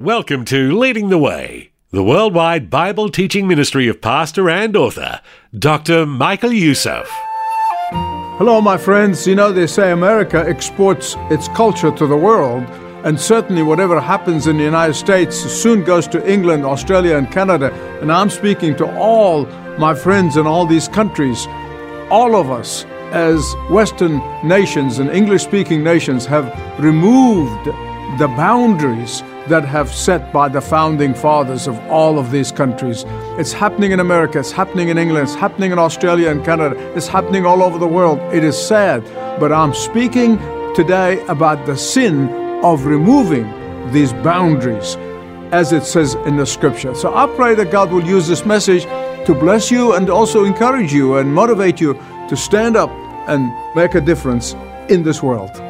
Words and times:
Welcome 0.00 0.46
to 0.46 0.78
Leading 0.78 1.10
the 1.10 1.18
Way, 1.18 1.72
the 1.90 2.02
worldwide 2.02 2.70
Bible 2.70 3.10
teaching 3.10 3.46
ministry 3.46 3.86
of 3.86 4.00
pastor 4.00 4.48
and 4.48 4.74
author, 4.74 5.20
Dr. 5.52 6.06
Michael 6.06 6.54
Youssef. 6.54 7.06
Hello, 8.38 8.62
my 8.62 8.78
friends. 8.78 9.26
You 9.26 9.34
know, 9.34 9.52
they 9.52 9.66
say 9.66 9.92
America 9.92 10.42
exports 10.48 11.16
its 11.30 11.48
culture 11.48 11.90
to 11.90 12.06
the 12.06 12.16
world, 12.16 12.62
and 13.04 13.20
certainly 13.20 13.62
whatever 13.62 14.00
happens 14.00 14.46
in 14.46 14.56
the 14.56 14.64
United 14.64 14.94
States 14.94 15.36
soon 15.36 15.84
goes 15.84 16.08
to 16.08 16.26
England, 16.26 16.64
Australia, 16.64 17.18
and 17.18 17.30
Canada. 17.30 17.70
And 18.00 18.10
I'm 18.10 18.30
speaking 18.30 18.74
to 18.76 18.90
all 18.96 19.44
my 19.76 19.94
friends 19.94 20.38
in 20.38 20.46
all 20.46 20.64
these 20.64 20.88
countries. 20.88 21.46
All 22.10 22.36
of 22.36 22.50
us, 22.50 22.86
as 23.12 23.54
Western 23.68 24.22
nations 24.48 24.98
and 24.98 25.10
English 25.10 25.42
speaking 25.42 25.84
nations, 25.84 26.24
have 26.24 26.46
removed 26.82 27.66
the 28.18 28.28
boundaries 28.38 29.22
that 29.50 29.64
have 29.64 29.92
set 29.92 30.32
by 30.32 30.48
the 30.48 30.60
founding 30.60 31.12
fathers 31.12 31.66
of 31.66 31.78
all 31.90 32.18
of 32.18 32.30
these 32.30 32.50
countries. 32.50 33.04
It's 33.38 33.52
happening 33.52 33.92
in 33.92 34.00
America, 34.00 34.38
it's 34.38 34.52
happening 34.52 34.88
in 34.88 34.96
England, 34.96 35.28
it's 35.28 35.34
happening 35.34 35.72
in 35.72 35.78
Australia 35.78 36.30
and 36.30 36.44
Canada, 36.44 36.76
it's 36.96 37.08
happening 37.08 37.44
all 37.44 37.62
over 37.62 37.78
the 37.78 37.86
world. 37.86 38.18
It 38.32 38.44
is 38.44 38.56
sad, 38.56 39.04
but 39.38 39.52
I'm 39.52 39.74
speaking 39.74 40.38
today 40.74 41.24
about 41.26 41.66
the 41.66 41.76
sin 41.76 42.28
of 42.64 42.86
removing 42.86 43.46
these 43.92 44.12
boundaries 44.12 44.96
as 45.52 45.72
it 45.72 45.84
says 45.84 46.14
in 46.26 46.36
the 46.36 46.46
scripture. 46.46 46.94
So 46.94 47.14
I 47.14 47.26
pray 47.26 47.54
that 47.56 47.72
God 47.72 47.90
will 47.90 48.04
use 48.04 48.28
this 48.28 48.46
message 48.46 48.84
to 49.26 49.34
bless 49.34 49.70
you 49.70 49.94
and 49.94 50.08
also 50.08 50.44
encourage 50.44 50.92
you 50.92 51.16
and 51.16 51.34
motivate 51.34 51.80
you 51.80 51.94
to 52.28 52.36
stand 52.36 52.76
up 52.76 52.90
and 53.28 53.52
make 53.74 53.94
a 53.94 54.00
difference 54.00 54.54
in 54.88 55.02
this 55.02 55.22
world. 55.22 55.69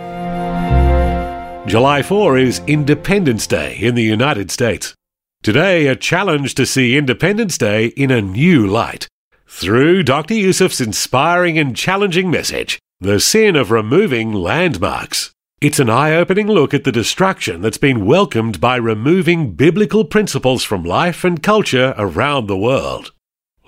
July 1.71 2.03
4 2.03 2.37
is 2.37 2.61
Independence 2.67 3.47
Day 3.47 3.77
in 3.77 3.95
the 3.95 4.03
United 4.03 4.51
States. 4.51 4.93
Today, 5.41 5.87
a 5.87 5.95
challenge 5.95 6.57
to 6.57 6.67
see 6.67 6.97
Independence 6.97 7.57
Day 7.57 7.87
in 7.97 8.11
a 8.11 8.21
new 8.21 8.67
light. 8.67 9.07
Through 9.47 10.03
Dr. 10.03 10.35
Youssef's 10.35 10.81
inspiring 10.81 11.61
and 11.61 11.77
challenging 11.77 12.29
message, 12.29 12.81
The 12.99 13.21
Sin 13.21 13.55
of 13.55 13.71
Removing 13.71 14.33
Landmarks. 14.33 15.31
It's 15.61 15.79
an 15.79 15.89
eye 15.89 16.13
opening 16.13 16.49
look 16.49 16.75
at 16.75 16.83
the 16.83 16.91
destruction 16.91 17.61
that's 17.61 17.79
been 17.79 18.05
welcomed 18.05 18.61
by 18.61 18.75
removing 18.75 19.53
biblical 19.53 20.05
principles 20.05 20.65
from 20.65 20.83
life 20.83 21.23
and 21.23 21.41
culture 21.41 21.95
around 21.97 22.49
the 22.49 22.59
world. 22.59 23.13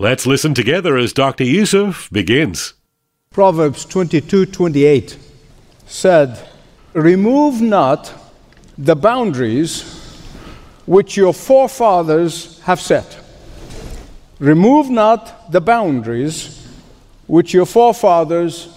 Let's 0.00 0.26
listen 0.26 0.54
together 0.54 0.96
as 0.96 1.12
Dr. 1.12 1.44
Youssef 1.44 2.10
begins. 2.10 2.74
Proverbs 3.30 3.84
22 3.84 4.46
28 4.46 5.16
said, 5.86 6.48
Remove 6.94 7.60
not 7.60 8.12
the 8.76 8.96
boundaries 8.96 9.98
which 10.86 11.16
your 11.16 11.32
forefathers 11.32 12.60
have 12.60 12.80
set. 12.80 13.18
Remove 14.38 14.90
not 14.90 15.50
the 15.52 15.60
boundaries 15.60 16.68
which 17.26 17.54
your 17.54 17.66
forefathers 17.66 18.68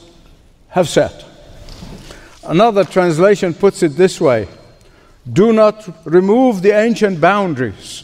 have 0.70 0.88
set. 0.88 1.26
Another 2.44 2.84
translation 2.84 3.54
puts 3.54 3.82
it 3.82 3.98
this 3.98 4.22
way 4.22 4.48
Do 5.32 5.52
not 5.52 6.06
remove 6.06 6.62
the 6.62 6.72
ancient 6.72 7.20
boundaries, 7.20 8.04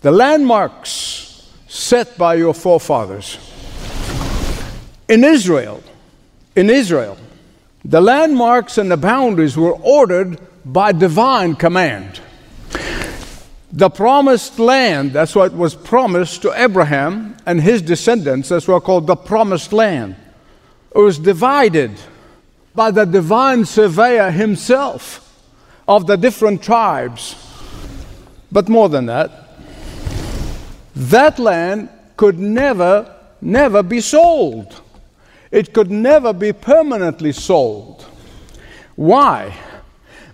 the 0.00 0.12
landmarks 0.12 1.50
set 1.66 2.16
by 2.16 2.34
your 2.34 2.54
forefathers. 2.54 3.38
In 5.08 5.24
Israel, 5.24 5.82
in 6.54 6.70
Israel, 6.70 7.18
the 7.84 8.00
landmarks 8.00 8.78
and 8.78 8.90
the 8.90 8.96
boundaries 8.96 9.56
were 9.56 9.72
ordered 9.72 10.40
by 10.64 10.92
divine 10.92 11.56
command. 11.56 12.20
The 13.72 13.88
promised 13.88 14.58
land, 14.58 15.12
that's 15.12 15.34
what 15.34 15.54
was 15.54 15.74
promised 15.74 16.42
to 16.42 16.52
Abraham 16.52 17.36
and 17.46 17.60
his 17.60 17.82
descendants, 17.82 18.50
that's 18.50 18.68
what 18.68 18.84
called 18.84 19.06
the 19.06 19.16
promised 19.16 19.72
land. 19.72 20.14
It 20.94 20.98
was 20.98 21.18
divided 21.18 21.92
by 22.74 22.90
the 22.90 23.06
divine 23.06 23.64
surveyor 23.64 24.30
himself 24.30 25.18
of 25.88 26.06
the 26.06 26.16
different 26.16 26.62
tribes. 26.62 27.34
But 28.52 28.68
more 28.68 28.90
than 28.90 29.06
that, 29.06 29.30
that 30.94 31.38
land 31.38 31.88
could 32.16 32.38
never, 32.38 33.14
never 33.40 33.82
be 33.82 34.02
sold. 34.02 34.81
It 35.52 35.74
could 35.74 35.90
never 35.90 36.32
be 36.32 36.52
permanently 36.52 37.32
sold. 37.32 38.06
Why? 38.96 39.54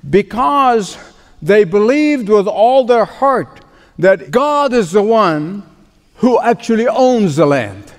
Because 0.09 0.97
they 1.43 1.65
believed 1.65 2.29
with 2.29 2.47
all 2.47 2.85
their 2.85 3.05
heart 3.05 3.61
that 3.99 4.31
God 4.31 4.73
is 4.73 4.93
the 4.93 5.03
one 5.03 5.65
who 6.17 6.41
actually 6.41 6.87
owns 6.87 7.37
the 7.37 7.47
land. 7.47 7.93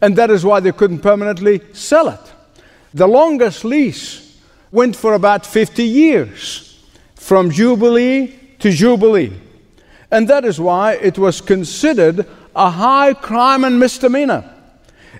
And 0.00 0.16
that 0.16 0.30
is 0.30 0.44
why 0.44 0.60
they 0.60 0.72
couldn't 0.72 1.00
permanently 1.00 1.60
sell 1.72 2.08
it. 2.08 2.32
The 2.92 3.06
longest 3.06 3.64
lease 3.64 4.40
went 4.72 4.96
for 4.96 5.14
about 5.14 5.46
50 5.46 5.82
years, 5.84 6.84
from 7.14 7.50
Jubilee 7.50 8.34
to 8.58 8.70
Jubilee. 8.70 9.32
And 10.10 10.26
that 10.28 10.44
is 10.44 10.60
why 10.60 10.94
it 10.94 11.18
was 11.18 11.40
considered 11.40 12.26
a 12.54 12.70
high 12.70 13.14
crime 13.14 13.62
and 13.64 13.78
misdemeanor. 13.78 14.57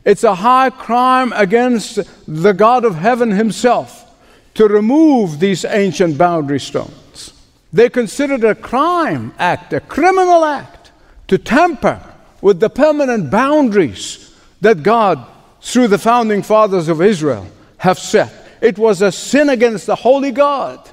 It's 0.09 0.25
a 0.25 0.37
high 0.37 0.71
crime 0.71 1.35
against 1.35 1.99
the 2.27 2.55
God 2.55 2.87
of 2.87 2.95
heaven 2.95 3.31
himself 3.31 4.11
to 4.55 4.67
remove 4.67 5.39
these 5.39 5.67
ancient 5.67 6.17
boundary 6.17 6.61
stones. 6.61 7.35
They 7.75 7.91
considered 7.91 8.43
a 8.43 8.55
crime 8.55 9.35
act, 9.39 9.75
a 9.75 9.81
criminal 9.81 10.47
act, 10.47 10.93
to 11.27 11.37
tamper 11.37 12.01
with 12.41 12.59
the 12.59 12.71
permanent 12.71 13.31
boundaries 13.31 14.35
that 14.63 14.83
God, 14.83 15.27
through 15.61 15.89
the 15.89 15.99
founding 15.99 16.43
fathers 16.43 16.89
of 16.89 17.03
Israel, 17.03 17.47
have 17.77 17.99
set. 17.99 18.33
It 18.63 18.79
was 18.79 19.03
a 19.03 19.13
sin 19.13 19.51
against 19.51 19.85
the 19.85 19.95
holy 19.95 20.31
God 20.31 20.89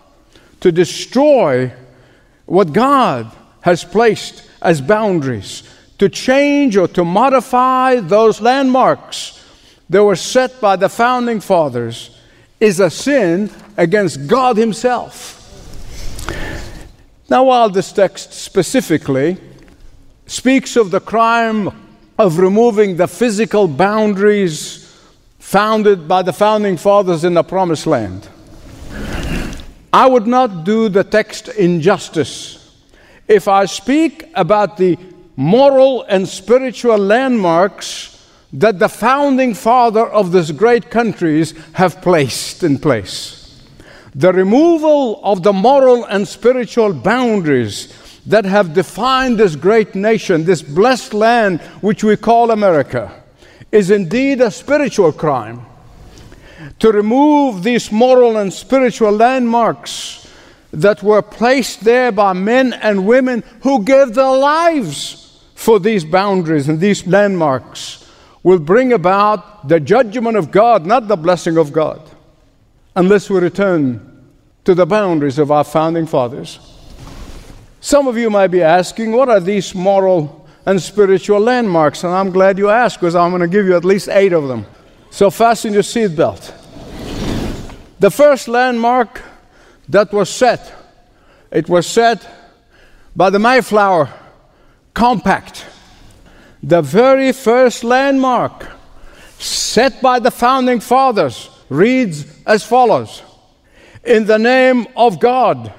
to 0.59 0.73
destroy 0.73 1.71
what 2.47 2.73
God 2.73 3.31
has 3.61 3.85
placed 3.85 4.45
as 4.61 4.81
boundaries 4.81 5.63
to 5.97 6.09
change 6.09 6.75
or 6.78 6.88
to 6.89 7.06
modify 7.06 8.00
those 8.00 8.41
landmarks 8.41 9.44
that 9.89 10.03
were 10.03 10.16
set 10.16 10.59
by 10.59 10.75
the 10.75 10.89
founding 10.89 11.39
fathers 11.39 12.17
is 12.59 12.79
a 12.79 12.89
sin 12.89 13.50
against 13.78 14.28
God 14.28 14.57
Himself. 14.57 15.34
Now, 17.29 17.45
while 17.45 17.69
this 17.69 17.91
text 17.91 18.34
specifically 18.34 19.38
speaks 20.28 20.75
of 20.75 20.91
the 20.91 21.00
crime 21.00 21.69
of 22.17 22.39
removing 22.39 22.97
the 22.97 23.07
physical 23.07 23.67
boundaries 23.67 24.81
founded 25.39 26.07
by 26.07 26.22
the 26.22 26.34
founding 26.34 26.78
fathers 26.78 27.23
in 27.23 27.34
the 27.34 27.44
promised 27.44 27.88
land, 27.88 28.28
I 29.94 30.07
would 30.07 30.28
not 30.28 30.66
do 30.66 30.89
the 30.89 31.03
text 31.03 31.47
injustice 31.47 32.84
if 33.28 33.47
I 33.47 33.66
speak 33.66 34.29
about 34.35 34.78
the 34.78 34.97
moral 35.35 36.03
and 36.03 36.28
spiritual 36.28 36.97
landmarks 36.97 38.11
that 38.53 38.79
the 38.79 38.87
founding 38.87 39.53
father 39.53 40.05
of 40.08 40.32
these 40.32 40.52
great 40.52 40.90
countries 40.90 41.53
have 41.73 42.02
placed 42.02 42.64
in 42.64 42.79
place. 42.79 43.61
The 44.14 44.32
removal 44.32 45.20
of 45.23 45.43
the 45.43 45.52
moral 45.52 46.05
and 46.05 46.26
spiritual 46.26 46.93
boundaries 46.93 47.93
that 48.26 48.46
have 48.46 48.73
defined 48.73 49.37
this 49.37 49.55
great 49.55 49.93
nation, 49.93 50.46
this 50.46 50.61
blessed 50.61 51.14
land 51.14 51.59
which 51.81 52.03
we 52.03 52.16
call 52.16 52.52
America, 52.52 53.11
is 53.72 53.91
indeed 53.91 54.40
a 54.40 54.49
spiritual 54.49 55.11
crime. 55.11 55.66
To 56.79 56.91
remove 56.91 57.64
these 57.64 57.91
moral 57.91 58.38
and 58.38 58.52
spiritual 58.52 59.11
landmarks 59.11 60.28
that 60.72 61.03
were 61.03 61.22
placed 61.22 61.84
there 61.84 62.11
by 62.11 62.34
men 62.34 62.73
and 62.73 63.05
women 63.05 63.43
who 63.61 63.84
gave 63.84 64.14
their 64.14 64.35
lives 64.35 65.24
for 65.55 65.79
these 65.79 66.05
boundaries 66.05 66.69
and 66.69 66.79
these 66.79 67.07
landmarks 67.07 68.07
will 68.43 68.59
bring 68.59 68.93
about 68.93 69.67
the 69.67 69.79
judgment 69.79 70.37
of 70.37 70.52
God, 70.52 70.85
not 70.85 71.07
the 71.07 71.16
blessing 71.16 71.57
of 71.57 71.73
God, 71.73 71.99
unless 72.96 73.29
we 73.29 73.40
return 73.40 74.29
to 74.66 74.75
the 74.75 74.85
boundaries 74.85 75.40
of 75.40 75.52
our 75.52 75.63
founding 75.63 76.05
fathers. 76.05 76.59
Some 77.79 78.07
of 78.07 78.17
you 78.17 78.29
might 78.29 78.47
be 78.47 78.61
asking, 78.61 79.11
what 79.13 79.29
are 79.29 79.40
these 79.40 79.73
moral 79.73 80.47
and 80.66 80.81
spiritual 80.81 81.40
landmarks? 81.40 82.03
And 82.03 82.13
I'm 82.13 82.31
glad 82.31 82.57
you 82.57 82.69
asked 82.69 82.99
because 82.99 83.16
I'm 83.16 83.31
going 83.31 83.41
to 83.41 83.47
give 83.47 83.66
you 83.66 83.75
at 83.75 83.85
least 83.85 84.09
eight 84.09 84.34
of 84.34 84.47
them. 84.47 84.66
So 85.09 85.31
fasten 85.31 85.73
your 85.73 85.84
seatbelt. 85.84 86.53
The 87.99 88.11
first 88.11 88.47
landmark 88.47 89.22
that 89.87 90.11
was 90.11 90.29
set, 90.29 90.73
it 91.49 91.69
was 91.69 91.87
set 91.87 92.28
by 93.16 93.29
the 93.29 93.40
Mayflower 93.40 94.11
Compact. 94.95 95.65
The 96.63 96.81
very 96.81 97.31
first 97.33 97.83
landmark 97.83 98.65
set 99.37 100.01
by 100.01 100.19
the 100.19 100.31
founding 100.31 100.79
fathers 100.79 101.49
reads 101.69 102.25
as 102.45 102.63
follows 102.63 103.21
In 104.03 104.25
the 104.25 104.39
name 104.39 104.87
of 104.95 105.19
God, 105.19 105.71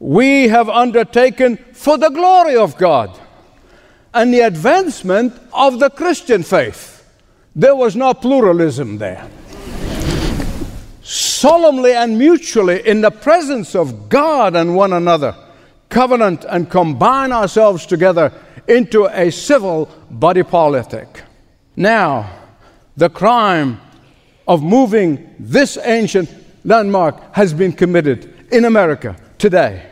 we 0.00 0.48
have 0.48 0.68
undertaken 0.68 1.58
for 1.74 1.98
the 1.98 2.08
glory 2.08 2.56
of 2.56 2.78
God 2.78 3.16
and 4.14 4.32
the 4.32 4.40
advancement 4.40 5.34
of 5.52 5.78
the 5.78 5.90
Christian 5.90 6.42
faith. 6.42 7.04
There 7.54 7.76
was 7.76 7.94
no 7.96 8.14
pluralism 8.14 8.96
there. 8.96 9.28
Solemnly 11.02 11.92
and 11.92 12.18
mutually, 12.18 12.86
in 12.86 13.02
the 13.02 13.10
presence 13.10 13.74
of 13.74 14.08
God 14.08 14.56
and 14.56 14.74
one 14.74 14.94
another, 14.94 15.36
covenant 15.88 16.44
and 16.48 16.70
combine 16.70 17.32
ourselves 17.32 17.86
together 17.86 18.32
into 18.68 19.06
a 19.06 19.30
civil 19.30 19.88
body 20.10 20.42
politic. 20.42 21.22
Now, 21.76 22.30
the 22.96 23.10
crime 23.10 23.80
of 24.48 24.62
moving 24.62 25.34
this 25.38 25.76
ancient 25.82 26.28
landmark 26.64 27.34
has 27.34 27.52
been 27.52 27.72
committed 27.72 28.32
in 28.50 28.64
America 28.64 29.16
today 29.38 29.86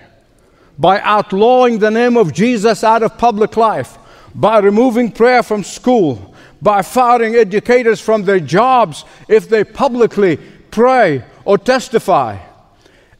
by 0.78 1.00
outlawing 1.00 1.78
the 1.78 1.90
name 1.90 2.16
of 2.16 2.32
Jesus 2.32 2.82
out 2.82 3.02
of 3.02 3.16
public 3.16 3.56
life, 3.56 3.96
by 4.34 4.58
removing 4.58 5.12
prayer 5.12 5.42
from 5.42 5.62
school, 5.62 6.34
by 6.60 6.82
firing 6.82 7.36
educators 7.36 8.00
from 8.00 8.24
their 8.24 8.40
jobs 8.40 9.04
if 9.28 9.48
they 9.48 9.62
publicly 9.62 10.38
pray 10.70 11.24
or 11.44 11.58
testify. 11.58 12.38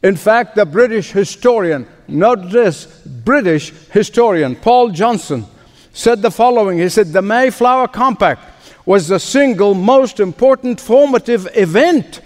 In 0.03 0.15
fact, 0.15 0.55
the 0.55 0.65
British 0.65 1.11
historian, 1.11 1.87
not 2.07 2.51
this 2.51 2.85
British 3.05 3.71
historian, 3.91 4.55
Paul 4.55 4.89
Johnson, 4.89 5.45
said 5.93 6.21
the 6.21 6.31
following 6.31 6.77
He 6.77 6.89
said, 6.89 7.07
The 7.07 7.21
Mayflower 7.21 7.87
Compact 7.87 8.41
was 8.85 9.07
the 9.07 9.19
single 9.19 9.73
most 9.73 10.19
important 10.19 10.79
formative 10.79 11.47
event 11.55 12.21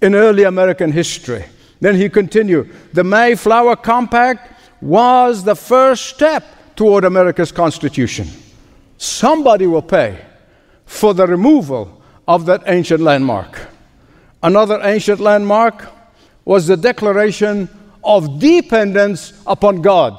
in 0.00 0.14
early 0.14 0.44
American 0.44 0.92
history. 0.92 1.44
Then 1.80 1.94
he 1.94 2.08
continued 2.08 2.74
The 2.92 3.04
Mayflower 3.04 3.76
Compact 3.76 4.52
was 4.80 5.44
the 5.44 5.56
first 5.56 6.06
step 6.06 6.44
toward 6.76 7.04
America's 7.04 7.52
Constitution. 7.52 8.28
Somebody 8.98 9.66
will 9.66 9.82
pay 9.82 10.18
for 10.86 11.14
the 11.14 11.26
removal 11.26 12.02
of 12.26 12.46
that 12.46 12.62
ancient 12.66 13.00
landmark. 13.00 13.68
Another 14.42 14.80
ancient 14.82 15.20
landmark 15.20 15.86
was 16.44 16.66
the 16.66 16.76
Declaration 16.76 17.68
of 18.08 18.40
Dependence 18.40 19.40
upon 19.46 19.82
God. 19.82 20.18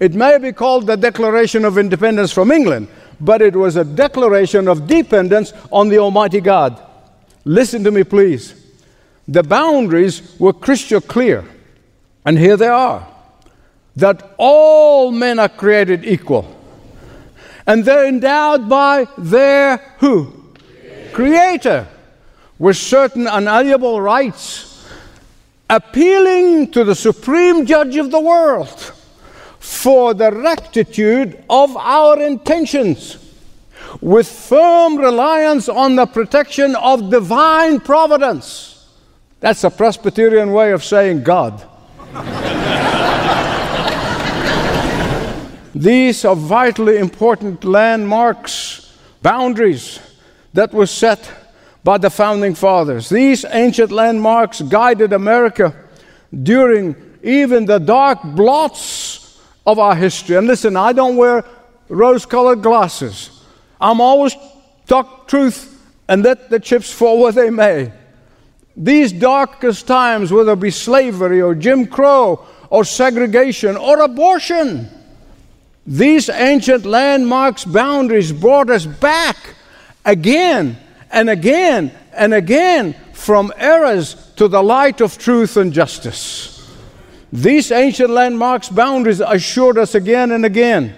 It 0.00 0.12
may 0.12 0.36
be 0.38 0.52
called 0.52 0.86
the 0.86 0.96
Declaration 0.96 1.64
of 1.64 1.78
Independence 1.78 2.32
from 2.32 2.50
England, 2.50 2.88
but 3.20 3.40
it 3.40 3.54
was 3.54 3.76
a 3.76 3.84
declaration 3.84 4.68
of 4.68 4.86
dependence 4.86 5.52
on 5.70 5.88
the 5.88 5.98
Almighty 5.98 6.40
God. 6.40 6.82
Listen 7.44 7.84
to 7.84 7.90
me, 7.90 8.02
please. 8.04 8.60
The 9.28 9.42
boundaries 9.42 10.34
were 10.38 10.52
crystal 10.52 11.00
clear, 11.00 11.44
and 12.26 12.36
here 12.36 12.56
they 12.56 12.68
are 12.68 13.08
that 13.96 14.34
all 14.36 15.12
men 15.12 15.38
are 15.38 15.48
created 15.48 16.04
equal. 16.04 16.50
And 17.64 17.84
they're 17.84 18.06
endowed 18.06 18.68
by 18.68 19.06
their 19.16 19.76
who? 19.98 20.32
Creator. 21.12 21.12
Creator 21.12 21.86
with 22.58 22.76
certain 22.76 23.26
unalienable 23.26 24.00
rights, 24.00 24.73
appealing 25.74 26.70
to 26.70 26.84
the 26.84 26.94
supreme 26.94 27.66
judge 27.66 27.96
of 27.96 28.10
the 28.10 28.20
world 28.20 28.92
for 29.58 30.14
the 30.14 30.30
rectitude 30.30 31.42
of 31.50 31.76
our 31.76 32.20
intentions, 32.20 33.18
with 34.00 34.28
firm 34.28 34.96
reliance 34.96 35.68
on 35.68 35.96
the 35.96 36.06
protection 36.06 36.76
of 36.76 37.10
divine 37.10 37.80
providence. 37.80 38.88
That's 39.40 39.64
a 39.64 39.70
Presbyterian 39.70 40.52
way 40.52 40.72
of 40.72 40.84
saying 40.84 41.22
God. 41.22 41.66
These 45.74 46.24
are 46.24 46.36
vitally 46.36 46.98
important 46.98 47.64
landmarks, 47.64 48.96
boundaries 49.22 49.98
that 50.52 50.72
were 50.72 50.86
set 50.86 51.43
by 51.84 51.98
the 51.98 52.08
founding 52.10 52.54
fathers. 52.54 53.10
These 53.10 53.44
ancient 53.44 53.92
landmarks 53.92 54.62
guided 54.62 55.12
America 55.12 55.74
during 56.42 56.96
even 57.22 57.66
the 57.66 57.78
dark 57.78 58.22
blots 58.22 59.40
of 59.66 59.78
our 59.78 59.94
history. 59.94 60.36
And 60.36 60.46
listen, 60.46 60.76
I 60.76 60.92
don't 60.94 61.16
wear 61.16 61.44
rose 61.88 62.24
colored 62.24 62.62
glasses. 62.62 63.42
I'm 63.80 64.00
always 64.00 64.34
talk 64.86 65.28
truth 65.28 65.70
and 66.08 66.22
let 66.22 66.48
the 66.48 66.58
chips 66.58 66.90
fall 66.90 67.20
where 67.20 67.32
they 67.32 67.50
may. 67.50 67.92
These 68.76 69.12
darkest 69.12 69.86
times, 69.86 70.32
whether 70.32 70.52
it 70.52 70.60
be 70.60 70.70
slavery 70.70 71.40
or 71.40 71.54
Jim 71.54 71.86
Crow 71.86 72.44
or 72.70 72.84
segregation 72.84 73.76
or 73.76 74.00
abortion, 74.00 74.88
these 75.86 76.30
ancient 76.30 76.86
landmarks, 76.86 77.64
boundaries 77.64 78.32
brought 78.32 78.70
us 78.70 78.86
back 78.86 79.36
again 80.04 80.78
and 81.14 81.30
again 81.30 81.92
and 82.12 82.34
again 82.34 82.94
from 83.12 83.52
errors 83.56 84.16
to 84.34 84.48
the 84.48 84.62
light 84.62 85.00
of 85.00 85.16
truth 85.16 85.56
and 85.56 85.72
justice. 85.72 86.50
These 87.32 87.70
ancient 87.70 88.10
landmarks 88.10 88.68
boundaries 88.68 89.20
assured 89.20 89.78
us 89.78 89.94
again 89.94 90.32
and 90.32 90.44
again 90.44 90.94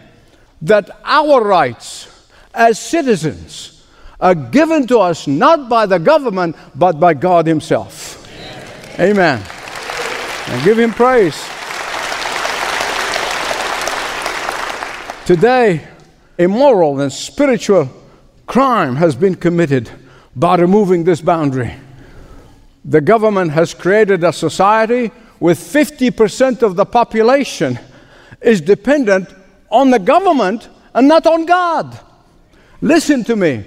that 0.62 0.88
our 1.04 1.44
rights 1.44 2.08
as 2.54 2.78
citizens 2.80 3.84
are 4.18 4.34
given 4.34 4.86
to 4.86 4.98
us 4.98 5.26
not 5.26 5.68
by 5.68 5.84
the 5.84 5.98
government 5.98 6.56
but 6.74 6.98
by 6.98 7.12
God 7.12 7.46
Himself. 7.46 8.26
Amen. 8.98 9.42
And 10.48 10.64
give 10.64 10.78
Him 10.78 10.92
praise. 10.92 11.36
Today, 15.26 15.86
immoral 16.38 17.00
and 17.00 17.12
spiritual 17.12 17.90
crime 18.46 18.96
has 18.96 19.14
been 19.14 19.34
committed 19.34 19.90
by 20.36 20.56
removing 20.56 21.02
this 21.02 21.22
boundary. 21.22 21.74
The 22.84 23.00
government 23.00 23.50
has 23.52 23.72
created 23.72 24.22
a 24.22 24.32
society 24.32 25.10
with 25.40 25.58
50% 25.58 26.62
of 26.62 26.76
the 26.76 26.84
population 26.84 27.78
is 28.42 28.60
dependent 28.60 29.28
on 29.70 29.90
the 29.90 29.98
government 29.98 30.68
and 30.94 31.08
not 31.08 31.26
on 31.26 31.46
God. 31.46 31.98
Listen 32.80 33.24
to 33.24 33.34
me. 33.34 33.64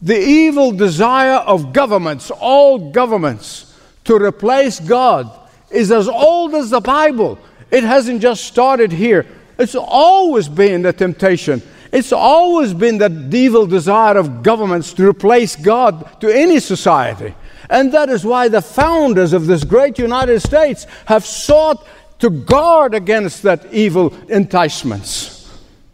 The 0.00 0.18
evil 0.18 0.72
desire 0.72 1.38
of 1.38 1.72
governments, 1.72 2.30
all 2.30 2.90
governments, 2.90 3.74
to 4.04 4.16
replace 4.16 4.78
God 4.78 5.30
is 5.70 5.90
as 5.90 6.08
old 6.08 6.54
as 6.54 6.70
the 6.70 6.80
Bible. 6.80 7.38
It 7.70 7.84
hasn't 7.84 8.22
just 8.22 8.44
started 8.44 8.92
here, 8.92 9.26
it's 9.58 9.74
always 9.74 10.48
been 10.48 10.82
the 10.82 10.92
temptation. 10.92 11.62
It's 11.94 12.12
always 12.12 12.74
been 12.74 12.98
the 12.98 13.30
evil 13.32 13.68
desire 13.68 14.18
of 14.18 14.42
governments 14.42 14.92
to 14.94 15.08
replace 15.08 15.54
God 15.54 16.20
to 16.20 16.28
any 16.28 16.58
society. 16.58 17.36
And 17.70 17.92
that 17.92 18.08
is 18.08 18.24
why 18.24 18.48
the 18.48 18.60
founders 18.60 19.32
of 19.32 19.46
this 19.46 19.62
great 19.62 19.96
United 19.96 20.40
States 20.40 20.88
have 21.06 21.24
sought 21.24 21.86
to 22.18 22.30
guard 22.30 22.94
against 22.94 23.44
that 23.44 23.72
evil 23.72 24.12
enticements. 24.28 25.48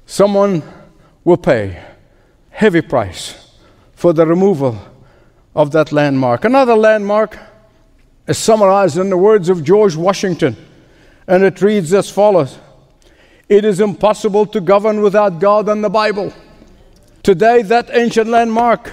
Someone 0.06 0.62
will 1.22 1.36
pay 1.36 1.84
heavy 2.48 2.80
price 2.80 3.58
for 3.92 4.14
the 4.14 4.26
removal 4.26 4.78
of 5.54 5.70
that 5.72 5.92
landmark. 5.92 6.46
Another 6.46 6.76
landmark 6.76 7.38
is 8.26 8.38
summarized 8.38 8.96
in 8.96 9.10
the 9.10 9.18
words 9.18 9.50
of 9.50 9.62
George 9.62 9.96
Washington, 9.96 10.56
and 11.26 11.44
it 11.44 11.60
reads 11.60 11.92
as 11.92 12.08
follows 12.08 12.58
It 13.50 13.64
is 13.64 13.80
impossible 13.80 14.46
to 14.46 14.60
govern 14.60 15.00
without 15.00 15.40
God 15.40 15.68
and 15.68 15.82
the 15.82 15.88
Bible. 15.88 16.32
Today, 17.24 17.62
that 17.62 17.90
ancient 17.92 18.28
landmark 18.30 18.92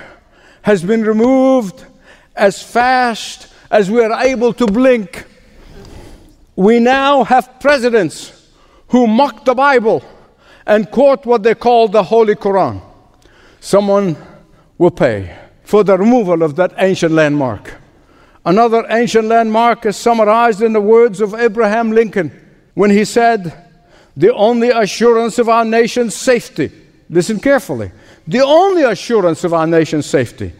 has 0.63 0.83
been 0.83 1.03
removed 1.03 1.85
as 2.35 2.63
fast 2.63 3.53
as 3.69 3.91
we 3.91 4.03
are 4.03 4.25
able 4.25 4.53
to 4.53 4.65
blink. 4.65 5.27
We 6.55 6.79
now 6.79 7.23
have 7.23 7.59
presidents 7.59 8.49
who 8.87 9.05
mock 9.05 9.45
the 9.45 9.53
Bible 9.53 10.03
and 10.65 10.89
quote 10.89 11.27
what 11.27 11.43
they 11.43 11.53
call 11.53 11.87
the 11.87 12.01
Holy 12.01 12.33
Quran. 12.33 12.81
Someone 13.59 14.17
will 14.79 14.89
pay 14.89 15.37
for 15.65 15.83
the 15.83 15.99
removal 15.99 16.41
of 16.41 16.55
that 16.55 16.73
ancient 16.79 17.13
landmark. 17.13 17.75
Another 18.43 18.87
ancient 18.89 19.27
landmark 19.27 19.85
is 19.85 19.97
summarized 19.97 20.63
in 20.63 20.73
the 20.73 20.81
words 20.81 21.21
of 21.21 21.35
Abraham 21.35 21.91
Lincoln 21.91 22.31
when 22.73 22.89
he 22.89 23.05
said, 23.05 23.66
The 24.17 24.33
only 24.33 24.69
assurance 24.71 25.37
of 25.37 25.47
our 25.47 25.63
nation's 25.63 26.15
safety, 26.15 26.71
listen 27.07 27.39
carefully, 27.39 27.91
the 28.27 28.43
only 28.43 28.81
assurance 28.81 29.43
of 29.43 29.53
our 29.53 29.67
nation's 29.67 30.07
safety 30.07 30.53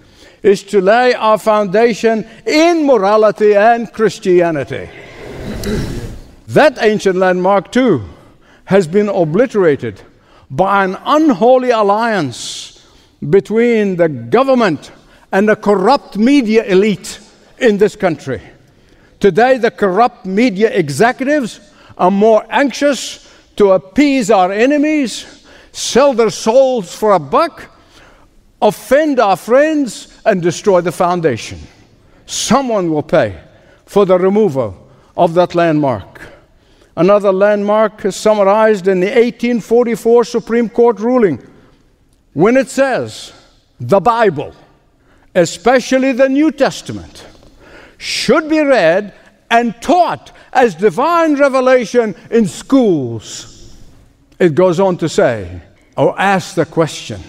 is 0.44 0.62
to 0.62 0.80
lay 0.80 1.16
our 1.16 1.40
foundation 1.40 2.24
in 2.46 2.86
morality 2.86 3.56
and 3.56 3.92
Christianity. 3.92 4.88
that 6.50 6.78
ancient 6.82 7.18
landmark, 7.18 7.72
too, 7.72 8.04
has 8.66 8.86
been 8.86 9.10
obliterated 9.10 10.04
by 10.52 10.86
an 10.86 10.96
unholy 11.04 11.72
alliance 11.72 12.86
between 13.28 13.96
the 13.96 14.08
government 14.08 14.92
and 15.32 15.50
the 15.50 15.56
corrupt 15.56 16.16
media 16.16 16.64
elite 16.66 17.20
in 17.58 17.80
this 17.80 17.96
country. 17.96 18.40
Today, 19.20 19.58
the 19.58 19.72
corrupt 19.72 20.28
media 20.28 20.70
executives 20.70 21.60
are 21.98 22.12
more 22.12 22.46
anxious 22.52 23.28
to 23.58 23.72
appease 23.72 24.32
our 24.32 24.52
enemies, 24.52 25.46
sell 25.72 26.14
their 26.14 26.30
souls 26.30 26.96
for 26.96 27.14
a 27.14 27.20
buck, 27.20 27.66
offend 28.62 29.20
our 29.20 29.36
friends, 29.36 30.20
and 30.26 30.42
destroy 30.42 30.82
the 30.82 30.92
foundation. 30.92 31.60
Someone 32.26 32.92
will 32.92 33.04
pay 33.04 33.40
for 33.86 34.06
the 34.06 34.18
removal 34.18 34.90
of 35.16 35.34
that 35.34 35.56
landmark. 35.56 36.22
Another 36.96 37.32
landmark 37.32 38.06
is 38.06 38.16
summarized 38.16 38.88
in 38.88 39.00
the 39.00 39.08
1844 39.08 40.24
Supreme 40.24 40.70
Court 40.70 41.00
ruling 41.00 41.42
when 42.34 42.58
it 42.58 42.70
says, 42.70 43.34
the 43.80 44.00
Bible, 44.00 44.54
especially 45.36 46.12
the 46.12 46.30
New 46.30 46.52
Testament, 46.52 47.26
should 47.98 48.50
be 48.50 48.60
read 48.60 49.14
and 49.50 49.80
taught 49.82 50.32
as 50.54 50.76
divine 50.76 51.36
revelation 51.36 52.16
in 52.32 52.48
schools. 52.48 53.76
It 54.40 54.56
goes 54.56 54.80
on 54.80 54.98
to 54.98 55.10
say, 55.10 55.62
or 55.96 56.20
ask 56.20 56.56
the 56.56 56.66
question, 56.66 57.22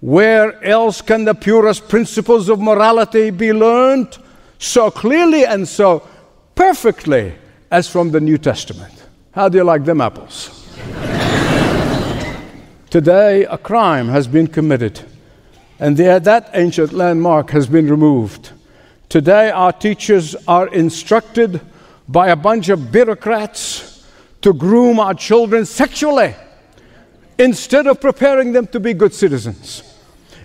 where 0.00 0.62
else 0.62 1.00
can 1.00 1.24
the 1.24 1.34
purest 1.34 1.88
principles 1.88 2.48
of 2.48 2.60
morality 2.60 3.30
be 3.30 3.52
learned 3.52 4.16
so 4.58 4.90
clearly 4.90 5.44
and 5.44 5.66
so 5.66 6.06
perfectly 6.54 7.34
as 7.70 7.88
from 7.88 8.10
the 8.10 8.20
New 8.20 8.38
Testament? 8.38 8.92
How 9.32 9.48
do 9.48 9.58
you 9.58 9.64
like 9.64 9.84
them 9.84 10.00
apples? 10.00 10.54
Today, 12.90 13.44
a 13.44 13.58
crime 13.58 14.08
has 14.08 14.26
been 14.26 14.46
committed, 14.46 15.00
and 15.78 15.96
the, 15.96 16.18
that 16.20 16.50
ancient 16.54 16.92
landmark 16.92 17.50
has 17.50 17.66
been 17.66 17.90
removed. 17.90 18.52
Today, 19.08 19.50
our 19.50 19.72
teachers 19.72 20.34
are 20.46 20.68
instructed 20.68 21.60
by 22.08 22.28
a 22.28 22.36
bunch 22.36 22.70
of 22.70 22.90
bureaucrats 22.90 24.06
to 24.40 24.52
groom 24.54 24.98
our 24.98 25.14
children 25.14 25.66
sexually 25.66 26.34
instead 27.38 27.86
of 27.86 28.00
preparing 28.00 28.52
them 28.52 28.66
to 28.66 28.80
be 28.80 28.94
good 28.94 29.12
citizens. 29.12 29.82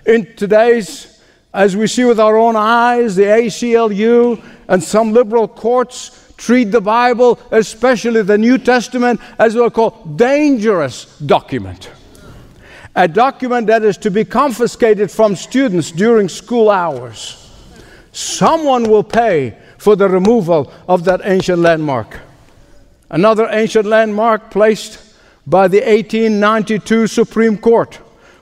In 0.06 0.36
today's, 0.36 1.22
as 1.52 1.76
we 1.76 1.86
see 1.86 2.04
with 2.04 2.20
our 2.20 2.36
own 2.36 2.56
eyes, 2.56 3.16
the 3.16 3.24
ACLU 3.24 4.42
and 4.68 4.82
some 4.82 5.12
liberal 5.12 5.48
courts 5.48 6.32
treat 6.36 6.64
the 6.64 6.80
Bible, 6.80 7.38
especially 7.50 8.22
the 8.22 8.36
New 8.36 8.58
Testament, 8.58 9.20
as 9.38 9.54
what 9.54 9.64
we 9.64 9.70
call 9.70 9.90
dangerous 10.16 11.18
document. 11.20 11.90
A 12.96 13.08
document 13.08 13.66
that 13.68 13.82
is 13.82 13.96
to 13.98 14.10
be 14.10 14.24
confiscated 14.24 15.10
from 15.10 15.34
students 15.34 15.90
during 15.90 16.28
school 16.28 16.70
hours. 16.70 17.43
Someone 18.14 18.84
will 18.88 19.02
pay 19.02 19.58
for 19.76 19.96
the 19.96 20.08
removal 20.08 20.72
of 20.88 21.02
that 21.04 21.20
ancient 21.24 21.58
landmark. 21.58 22.20
Another 23.10 23.48
ancient 23.50 23.86
landmark 23.86 24.52
placed 24.52 25.00
by 25.48 25.66
the 25.66 25.78
1892 25.78 27.08
Supreme 27.08 27.58
Court, 27.58 27.96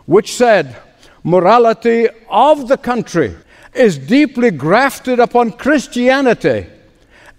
which 0.05 0.37
said, 0.37 0.76
morality 1.25 2.07
of 2.29 2.69
the 2.69 2.76
country 2.76 3.35
is 3.73 3.97
deeply 3.97 4.50
grafted 4.50 5.19
upon 5.19 5.52
Christianity 5.52 6.67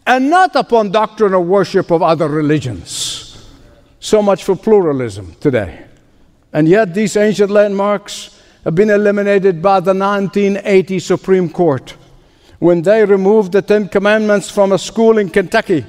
and 0.07 0.31
not 0.31 0.55
upon 0.55 0.91
doctrine 0.91 1.35
or 1.35 1.41
worship 1.41 1.91
of 1.91 2.01
other 2.01 2.27
religions. 2.27 3.47
So 3.99 4.23
much 4.23 4.43
for 4.43 4.55
pluralism 4.55 5.35
today. 5.39 5.85
And 6.51 6.67
yet, 6.67 6.95
these 6.95 7.15
ancient 7.15 7.51
landmarks 7.51 8.41
have 8.63 8.73
been 8.73 8.89
eliminated 8.89 9.61
by 9.61 9.81
the 9.81 9.93
1980 9.93 10.97
Supreme 10.97 11.47
Court 11.47 11.95
when 12.63 12.81
they 12.81 13.03
removed 13.03 13.51
the 13.51 13.61
Ten 13.61 13.89
Commandments 13.89 14.49
from 14.49 14.71
a 14.71 14.77
school 14.77 15.17
in 15.17 15.27
Kentucky, 15.29 15.85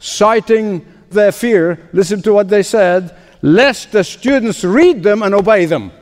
citing 0.00 0.84
their 1.08 1.30
fear, 1.30 1.88
listen 1.92 2.20
to 2.22 2.32
what 2.32 2.48
they 2.48 2.64
said, 2.64 3.16
lest 3.42 3.92
the 3.92 4.02
students 4.02 4.64
read 4.64 5.04
them 5.04 5.22
and 5.22 5.32
obey 5.32 5.66
them. 5.66 5.92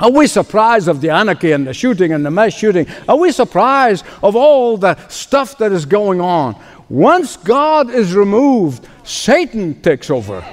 Are 0.00 0.10
we 0.10 0.26
surprised 0.26 0.88
of 0.88 1.00
the 1.00 1.10
anarchy 1.10 1.52
and 1.52 1.64
the 1.64 1.72
shooting 1.72 2.12
and 2.12 2.26
the 2.26 2.32
mass 2.32 2.52
shooting? 2.52 2.88
Are 3.08 3.16
we 3.16 3.30
surprised 3.30 4.04
of 4.24 4.34
all 4.34 4.76
the 4.76 4.96
stuff 5.06 5.56
that 5.58 5.70
is 5.70 5.86
going 5.86 6.20
on? 6.20 6.60
Once 6.88 7.36
God 7.36 7.90
is 7.90 8.12
removed, 8.12 8.88
Satan 9.04 9.80
takes 9.82 10.10
over. 10.10 10.44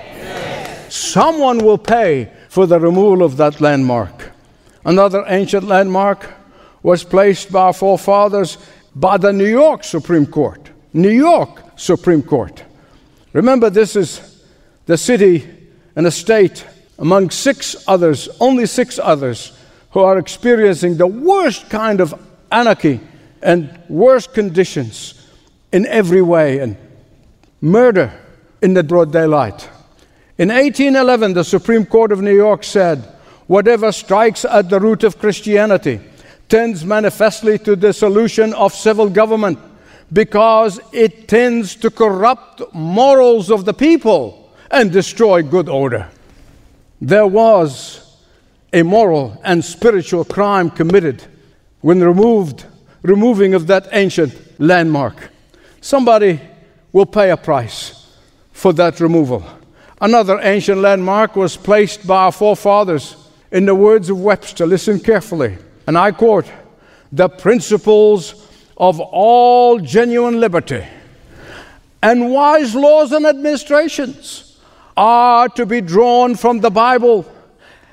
Someone 0.90 1.58
will 1.58 1.80
pay 1.80 2.32
for 2.50 2.68
the 2.68 2.80
removal 2.80 3.26
of 3.26 3.38
that 3.38 3.60
landmark. 3.60 4.30
Another 4.86 5.24
ancient 5.28 5.64
landmark 5.64 6.36
was 6.84 7.04
placed 7.04 7.52
by 7.52 7.62
our 7.62 7.74
forefathers 7.74 8.58
by 8.96 9.18
the 9.18 9.32
New 9.32 9.48
York 9.48 9.84
Supreme 9.84 10.26
Court. 10.26 10.70
New 10.94 11.10
York 11.10 11.64
Supreme 11.76 12.22
Court. 12.22 12.64
Remember, 13.34 13.70
this 13.70 13.96
is 13.96 14.44
the 14.86 14.98
city 14.98 15.48
and 15.96 16.06
the 16.06 16.12
state 16.12 16.66
among 17.00 17.30
six 17.30 17.76
others, 17.88 18.30
only 18.40 18.66
six 18.66 19.00
others, 19.00 19.58
who 19.92 20.00
are 20.00 20.18
experiencing 20.18 20.98
the 20.98 21.08
worst 21.08 21.70
kind 21.70 22.00
of 22.00 22.14
anarchy 22.52 23.00
and 23.42 23.78
worst 23.90 24.34
conditions 24.34 25.28
in 25.72 25.86
every 25.88 26.22
way 26.22 26.60
and 26.60 26.78
murder 27.60 28.12
in 28.62 28.74
the 28.74 28.84
broad 28.84 29.12
daylight. 29.12 29.70
In 30.38 30.50
1811, 30.50 31.34
the 31.34 31.44
Supreme 31.44 31.86
Court 31.86 32.12
of 32.12 32.22
New 32.22 32.36
York 32.36 32.64
said, 32.64 33.00
Whatever 33.48 33.92
strikes 33.92 34.46
at 34.46 34.70
the 34.70 34.80
root 34.80 35.04
of 35.04 35.20
Christianity 35.20 36.00
tends 36.52 36.86
manifestly 36.86 37.58
to 37.58 37.76
dissolution 37.76 38.54
of 38.54 38.74
civil 38.74 39.10
government 39.10 39.58
because 40.14 40.80
it 40.92 41.28
tends 41.28 41.76
to 41.76 41.90
corrupt 41.90 42.62
morals 42.74 43.50
of 43.50 43.66
the 43.66 43.74
people 43.74 44.54
and 44.70 44.92
destroy 44.92 45.42
good 45.42 45.68
order 45.68 46.08
there 47.02 47.26
was 47.26 48.16
a 48.72 48.84
moral 48.84 49.42
and 49.44 49.66
spiritual 49.66 50.24
crime 50.24 50.70
committed 50.70 51.24
when 51.82 52.00
removed, 52.00 52.66
removing 53.02 53.56
of 53.56 53.66
that 53.68 53.88
ancient 53.92 54.34
landmark. 54.60 55.32
Somebody 55.82 56.40
will 56.94 57.08
pay 57.08 57.32
a 57.32 57.38
price 57.38 58.16
for 58.52 58.72
that 58.74 59.00
removal. 59.00 59.44
Another 60.00 60.40
ancient 60.42 60.80
landmark 60.80 61.36
was 61.36 61.58
placed 61.58 62.06
by 62.06 62.26
our 62.26 62.32
forefathers 62.32 63.16
in 63.52 63.66
the 63.66 63.76
words 63.76 64.10
of 64.12 64.22
Webster. 64.22 64.68
Listen 64.68 65.00
carefully, 65.00 65.58
and 65.92 65.98
I 65.98 66.14
quote 66.14 66.50
the 67.12 67.28
principles 67.28 68.48
of 68.78 69.02
all 69.02 69.78
genuine 69.78 70.40
liberty 70.40 70.86
and 72.02 72.32
wise 72.32 72.74
laws 72.74 73.12
and 73.12 73.26
administrations 73.26 74.58
are 74.96 75.50
to 75.50 75.66
be 75.66 75.82
drawn 75.82 76.36
from 76.36 76.62
the 76.62 76.70
Bible 76.70 77.30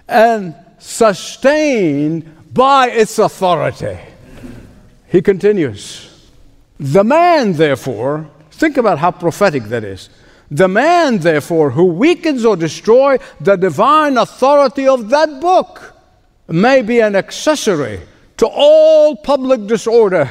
and 0.06 0.54
sustained 0.78 2.22
by 2.54 2.88
its 2.90 3.18
authority. 3.18 3.98
He 5.08 5.20
continues, 5.20 6.30
The 6.78 7.02
man, 7.02 7.54
therefore, 7.54 8.30
think 8.52 8.76
about 8.76 9.00
how 9.00 9.10
prophetic 9.10 9.64
that 9.64 9.82
is. 9.82 10.08
The 10.52 10.68
man, 10.68 11.18
therefore, 11.18 11.70
who 11.70 11.86
weakens 11.86 12.44
or 12.44 12.54
destroys 12.54 13.18
the 13.40 13.56
divine 13.56 14.16
authority 14.18 14.86
of 14.86 15.08
that 15.08 15.40
book 15.40 15.97
may 16.48 16.82
be 16.82 17.00
an 17.00 17.14
accessory 17.14 18.00
to 18.38 18.46
all 18.46 19.16
public 19.16 19.66
disorder 19.66 20.30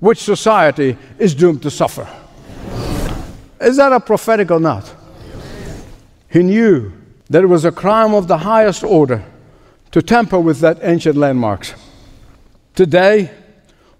which 0.00 0.18
society 0.18 0.96
is 1.18 1.34
doomed 1.34 1.62
to 1.62 1.70
suffer. 1.70 2.08
Is 3.60 3.76
that 3.76 3.92
a 3.92 4.00
prophetic 4.00 4.50
or 4.50 4.60
not? 4.60 4.92
He 6.28 6.42
knew 6.42 6.92
that 7.30 7.42
it 7.42 7.46
was 7.46 7.64
a 7.64 7.72
crime 7.72 8.14
of 8.14 8.28
the 8.28 8.38
highest 8.38 8.84
order 8.84 9.24
to 9.92 10.02
tamper 10.02 10.38
with 10.40 10.60
that 10.60 10.78
ancient 10.82 11.16
landmarks. 11.16 11.74
Today, 12.74 13.30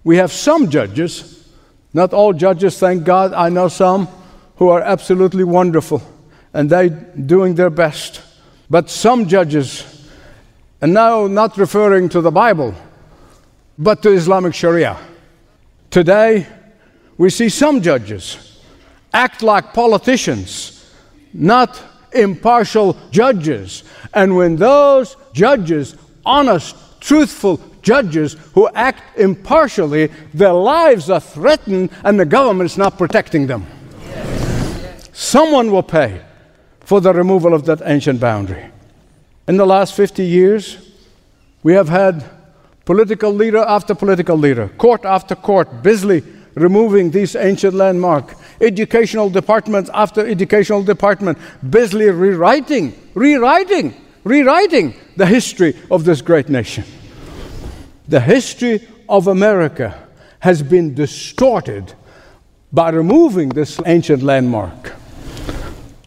we 0.03 0.17
have 0.17 0.33
some 0.33 0.69
judges, 0.69 1.49
not 1.93 2.13
all 2.13 2.33
judges, 2.33 2.79
thank 2.79 3.05
God. 3.05 3.33
I 3.33 3.49
know 3.49 3.69
some 3.69 4.09
who 4.57 4.69
are 4.69 4.83
absolutely 4.83 5.45
wonderful 5.45 6.03
and 6.53 6.69
they 6.69 6.89
doing 6.89 7.55
their 7.55 7.71
best. 7.71 8.21
But 8.69 8.91
some 8.91 9.29
judges, 9.29 9.94
and 10.81 10.93
now 10.93 11.27
not 11.27 11.57
referring 11.57 12.09
to 12.11 12.21
the 12.21 12.31
Bible, 12.31 12.75
but 13.79 14.03
to 14.03 14.11
Islamic 14.11 14.55
Sharia. 14.55 14.97
Today, 15.91 16.47
we 17.17 17.31
see 17.31 17.49
some 17.49 17.81
judges 17.81 18.61
act 19.13 19.43
like 19.43 19.73
politicians, 19.73 20.93
not 21.33 21.81
impartial 22.13 22.97
judges. 23.11 23.85
And 24.13 24.37
when 24.37 24.57
those 24.57 25.17
judges, 25.33 25.97
honest, 26.27 26.77
truthful 27.01 27.61
judges 27.83 28.35
who 28.55 28.69
act 28.75 29.19
impartially, 29.19 30.11
their 30.33 30.53
lives 30.53 31.11
are 31.11 31.21
threatened 31.21 31.91
and 32.03 32.19
the 32.19 32.25
government 32.25 32.71
is 32.71 32.79
not 32.79 32.99
protecting 32.99 33.47
them. 33.47 33.67
Someone 35.13 35.71
will 35.71 35.83
pay 35.83 36.21
for 36.81 37.01
the 37.01 37.13
removal 37.13 37.55
of 37.55 37.65
that 37.67 37.83
ancient 37.85 38.19
boundary. 38.19 38.71
In 39.47 39.59
the 39.59 39.67
last 39.67 39.95
50 39.95 40.25
years, 40.25 40.79
we 41.63 41.75
have 41.75 41.89
had 41.89 42.25
political 42.87 43.31
leader 43.31 43.59
after 43.59 43.95
political 43.95 44.37
leader, 44.37 44.69
court 44.79 45.05
after 45.05 45.35
court, 45.35 45.83
busily 45.83 46.23
removing 46.55 47.11
these 47.11 47.37
ancient 47.37 47.75
landmarks, 47.75 48.35
educational 48.61 49.29
department 49.29 49.91
after 49.93 50.27
educational 50.27 50.83
department, 50.83 51.37
busily 51.69 52.09
rewriting, 52.11 52.95
rewriting, 53.15 53.95
rewriting 54.25 54.95
the 55.17 55.27
history 55.27 55.77
of 55.91 56.05
this 56.05 56.23
great 56.23 56.49
nation. 56.49 56.85
The 58.09 58.21
history 58.21 58.87
of 59.09 59.27
America 59.27 60.09
has 60.41 60.63
been 60.63 60.95
distorted 60.95 61.93
by 62.73 62.91
removing 62.91 63.51
this 63.51 63.79
ancient 63.85 64.23
landmark. 64.23 64.95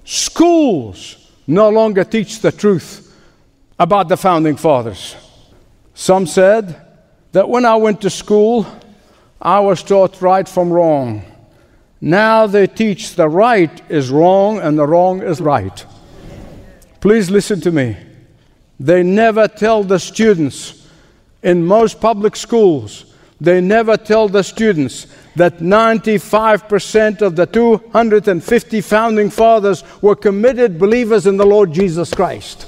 Schools 0.05 1.31
no 1.45 1.69
longer 1.69 2.03
teach 2.03 2.39
the 2.39 2.51
truth 2.51 3.06
about 3.79 4.09
the 4.09 4.17
founding 4.17 4.55
fathers. 4.55 5.15
Some 5.93 6.27
said 6.27 6.81
that 7.31 7.49
when 7.49 7.65
I 7.65 7.75
went 7.75 8.01
to 8.01 8.09
school, 8.09 8.65
I 9.41 9.59
was 9.59 9.83
taught 9.83 10.21
right 10.21 10.47
from 10.47 10.71
wrong. 10.71 11.23
Now 12.01 12.47
they 12.47 12.67
teach 12.67 13.15
the 13.15 13.27
right 13.29 13.81
is 13.89 14.09
wrong 14.09 14.59
and 14.59 14.77
the 14.77 14.87
wrong 14.87 15.21
is 15.21 15.41
right. 15.41 15.85
Please 16.99 17.29
listen 17.29 17.61
to 17.61 17.71
me. 17.71 17.97
They 18.79 19.03
never 19.03 19.47
tell 19.47 19.83
the 19.83 19.99
students 19.99 20.87
in 21.43 21.65
most 21.65 22.01
public 22.01 22.35
schools, 22.35 23.13
they 23.39 23.61
never 23.61 23.97
tell 23.97 24.27
the 24.27 24.43
students 24.43 25.07
that 25.35 25.59
95% 25.59 27.21
of 27.21 27.35
the 27.35 27.45
250 27.45 28.81
founding 28.81 29.29
fathers 29.29 29.83
were 30.01 30.15
committed 30.15 30.79
believers 30.79 31.27
in 31.27 31.37
the 31.37 31.45
Lord 31.45 31.71
Jesus 31.71 32.13
Christ. 32.13 32.66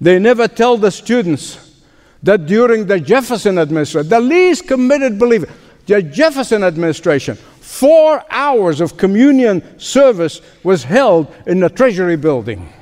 They 0.00 0.18
never 0.18 0.48
tell 0.48 0.76
the 0.76 0.90
students 0.90 1.82
that 2.22 2.46
during 2.46 2.86
the 2.86 3.00
Jefferson 3.00 3.58
administration, 3.58 4.08
the 4.08 4.20
least 4.20 4.66
committed 4.66 5.18
believer, 5.18 5.48
the 5.86 6.02
Jefferson 6.02 6.64
administration, 6.64 7.36
four 7.60 8.24
hours 8.30 8.80
of 8.80 8.96
communion 8.96 9.78
service 9.78 10.40
was 10.62 10.84
held 10.84 11.32
in 11.46 11.60
the 11.60 11.68
Treasury 11.68 12.16
building. 12.16 12.72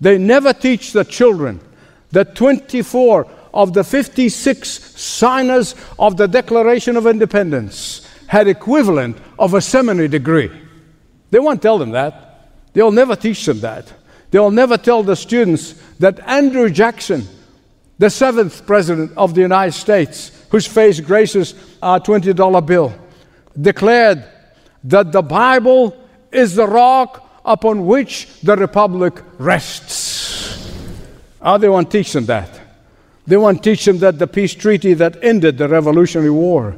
They 0.00 0.18
never 0.18 0.52
teach 0.52 0.92
the 0.92 1.04
children 1.04 1.60
that 2.10 2.34
24 2.34 3.30
of 3.54 3.72
the 3.72 3.84
56 3.84 4.68
signers 4.68 5.74
of 5.98 6.16
the 6.16 6.26
Declaration 6.26 6.96
of 6.96 7.06
Independence 7.06 8.06
had 8.26 8.48
equivalent 8.48 9.16
of 9.38 9.54
a 9.54 9.60
seminary 9.60 10.08
degree. 10.08 10.50
They 11.30 11.38
won't 11.38 11.62
tell 11.62 11.78
them 11.78 11.90
that. 11.92 12.50
They'll 12.72 12.90
never 12.90 13.16
teach 13.16 13.46
them 13.46 13.60
that. 13.60 13.92
They'll 14.36 14.50
never 14.50 14.76
tell 14.76 15.02
the 15.02 15.16
students 15.16 15.72
that 15.98 16.20
Andrew 16.20 16.68
Jackson, 16.68 17.26
the 17.98 18.10
seventh 18.10 18.66
president 18.66 19.16
of 19.16 19.34
the 19.34 19.40
United 19.40 19.72
States, 19.72 20.30
whose 20.50 20.66
face 20.66 21.00
graces 21.00 21.54
our 21.80 21.98
$20 21.98 22.66
bill, 22.66 22.92
declared 23.58 24.22
that 24.84 25.10
the 25.10 25.22
Bible 25.22 25.96
is 26.30 26.54
the 26.54 26.66
rock 26.66 27.40
upon 27.46 27.86
which 27.86 28.28
the 28.42 28.56
republic 28.56 29.22
rests. 29.38 30.70
How 31.40 31.56
they 31.56 31.70
won't 31.70 31.90
teach 31.90 32.12
them 32.12 32.26
that. 32.26 32.60
They 33.26 33.38
want 33.38 33.62
to 33.62 33.70
teach 33.70 33.86
them 33.86 34.00
that 34.00 34.18
the 34.18 34.26
peace 34.26 34.52
treaty 34.52 34.92
that 34.92 35.16
ended 35.24 35.56
the 35.56 35.66
Revolutionary 35.66 36.28
War 36.28 36.76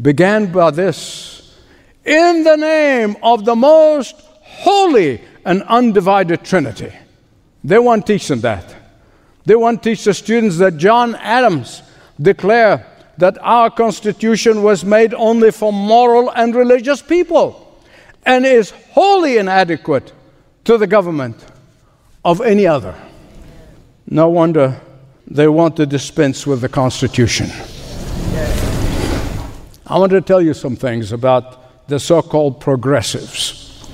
began 0.00 0.52
by 0.52 0.70
this 0.70 1.56
In 2.04 2.44
the 2.44 2.54
name 2.54 3.16
of 3.20 3.44
the 3.44 3.56
most 3.56 4.14
holy 4.60 5.22
and 5.44 5.62
undivided 5.64 6.44
Trinity. 6.44 6.92
They 7.62 7.78
want 7.78 8.06
to 8.06 8.12
teach 8.12 8.28
them 8.28 8.40
that. 8.40 8.74
They 9.44 9.56
want 9.56 9.82
to 9.82 9.90
teach 9.90 10.04
the 10.04 10.14
students 10.14 10.58
that 10.58 10.76
John 10.76 11.14
Adams 11.16 11.82
declared 12.20 12.84
that 13.18 13.36
our 13.40 13.70
Constitution 13.70 14.62
was 14.62 14.84
made 14.84 15.12
only 15.14 15.50
for 15.50 15.72
moral 15.72 16.30
and 16.30 16.54
religious 16.54 17.02
people 17.02 17.78
and 18.24 18.46
is 18.46 18.70
wholly 18.92 19.38
inadequate 19.38 20.12
to 20.64 20.78
the 20.78 20.86
government 20.86 21.36
of 22.24 22.40
any 22.40 22.66
other. 22.66 22.94
No 24.06 24.28
wonder 24.28 24.80
they 25.26 25.48
want 25.48 25.76
to 25.76 25.86
dispense 25.86 26.46
with 26.46 26.60
the 26.60 26.68
Constitution. 26.68 27.50
I 29.86 29.98
want 29.98 30.12
to 30.12 30.20
tell 30.20 30.40
you 30.40 30.54
some 30.54 30.76
things 30.76 31.12
about 31.12 31.88
the 31.88 31.98
so 31.98 32.22
called 32.22 32.60
progressives. 32.60 33.88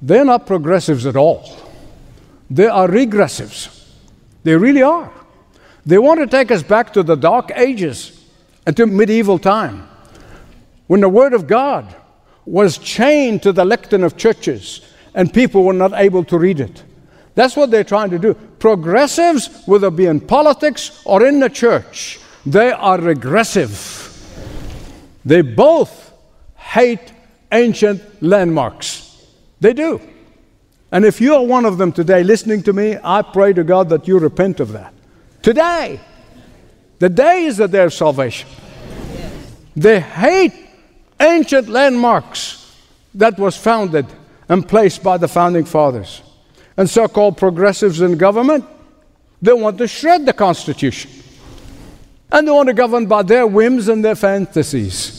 They're 0.00 0.24
not 0.24 0.46
progressives 0.46 1.06
at 1.06 1.16
all, 1.16 1.48
they 2.56 2.66
are 2.66 2.86
regressives. 2.86 3.88
They 4.44 4.56
really 4.56 4.82
are. 4.82 5.10
They 5.86 5.98
want 5.98 6.20
to 6.20 6.26
take 6.26 6.50
us 6.50 6.62
back 6.62 6.92
to 6.92 7.02
the 7.02 7.16
dark 7.16 7.50
ages 7.56 8.24
and 8.66 8.76
to 8.76 8.86
medieval 8.86 9.38
time 9.38 9.88
when 10.86 11.00
the 11.00 11.08
Word 11.08 11.32
of 11.32 11.46
God 11.46 11.96
was 12.44 12.76
chained 12.76 13.42
to 13.42 13.52
the 13.52 13.64
lectern 13.64 14.04
of 14.04 14.18
churches 14.18 14.82
and 15.14 15.32
people 15.32 15.64
were 15.64 15.72
not 15.72 15.92
able 15.94 16.24
to 16.24 16.38
read 16.38 16.60
it. 16.60 16.84
That's 17.34 17.56
what 17.56 17.70
they're 17.70 17.84
trying 17.84 18.10
to 18.10 18.18
do. 18.18 18.34
Progressives, 18.34 19.64
whether 19.64 19.88
it 19.88 19.96
be 19.96 20.06
in 20.06 20.20
politics 20.20 21.02
or 21.06 21.24
in 21.26 21.40
the 21.40 21.48
church, 21.48 22.20
they 22.44 22.70
are 22.70 23.00
regressive. 23.00 23.98
They 25.24 25.40
both 25.40 26.12
hate 26.56 27.12
ancient 27.50 28.22
landmarks. 28.22 29.24
They 29.60 29.72
do. 29.72 30.00
And 30.92 31.04
if 31.04 31.20
you 31.20 31.34
are 31.34 31.42
one 31.42 31.64
of 31.64 31.78
them 31.78 31.90
today 31.90 32.22
listening 32.22 32.62
to 32.64 32.72
me, 32.72 32.98
I 33.02 33.22
pray 33.22 33.52
to 33.54 33.64
God 33.64 33.88
that 33.88 34.06
you 34.06 34.18
repent 34.18 34.60
of 34.60 34.72
that. 34.72 34.94
Today, 35.42 35.98
the 37.00 37.08
day 37.08 37.46
is 37.46 37.56
the 37.56 37.66
day 37.66 37.84
of 37.84 37.92
salvation. 37.92 38.48
They 39.74 39.98
hate 39.98 40.54
ancient 41.18 41.68
landmarks 41.68 42.76
that 43.14 43.38
was 43.38 43.56
founded 43.56 44.06
and 44.48 44.68
placed 44.68 45.02
by 45.02 45.16
the 45.16 45.28
founding 45.28 45.64
fathers 45.64 46.22
and 46.76 46.88
so 46.88 47.08
called 47.08 47.36
progressives 47.36 48.00
in 48.00 48.16
government, 48.16 48.64
they 49.40 49.52
want 49.52 49.78
to 49.78 49.88
shred 49.88 50.26
the 50.26 50.32
Constitution. 50.32 51.10
And 52.30 52.46
they 52.46 52.52
want 52.52 52.68
to 52.68 52.74
govern 52.74 53.06
by 53.06 53.22
their 53.22 53.46
whims 53.46 53.88
and 53.88 54.04
their 54.04 54.14
fantasies. 54.14 55.18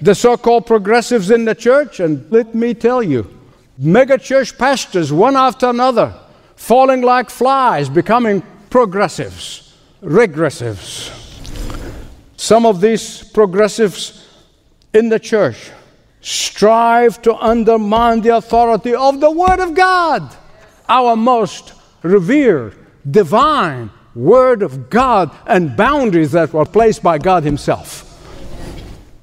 The 0.00 0.14
so 0.14 0.36
called 0.36 0.66
progressives 0.66 1.30
in 1.30 1.46
the 1.46 1.54
church, 1.54 2.00
and 2.00 2.30
let 2.30 2.54
me 2.54 2.74
tell 2.74 3.02
you, 3.02 3.35
mega 3.78 4.18
church 4.18 4.56
pastors, 4.56 5.12
one 5.12 5.36
after 5.36 5.68
another, 5.68 6.14
falling 6.54 7.02
like 7.02 7.30
flies, 7.30 7.88
becoming 7.88 8.42
progressives, 8.70 9.74
regressives. 10.02 11.12
Some 12.36 12.66
of 12.66 12.80
these 12.80 13.22
progressives 13.22 14.28
in 14.92 15.08
the 15.08 15.18
church 15.18 15.70
strive 16.20 17.22
to 17.22 17.34
undermine 17.36 18.20
the 18.20 18.36
authority 18.36 18.94
of 18.94 19.20
the 19.20 19.30
Word 19.30 19.60
of 19.60 19.74
God, 19.74 20.34
our 20.88 21.16
most 21.16 21.72
revered, 22.02 22.76
divine 23.08 23.90
Word 24.14 24.62
of 24.62 24.90
God, 24.90 25.30
and 25.46 25.76
boundaries 25.76 26.32
that 26.32 26.52
were 26.52 26.64
placed 26.64 27.02
by 27.02 27.18
God 27.18 27.44
Himself. 27.44 28.02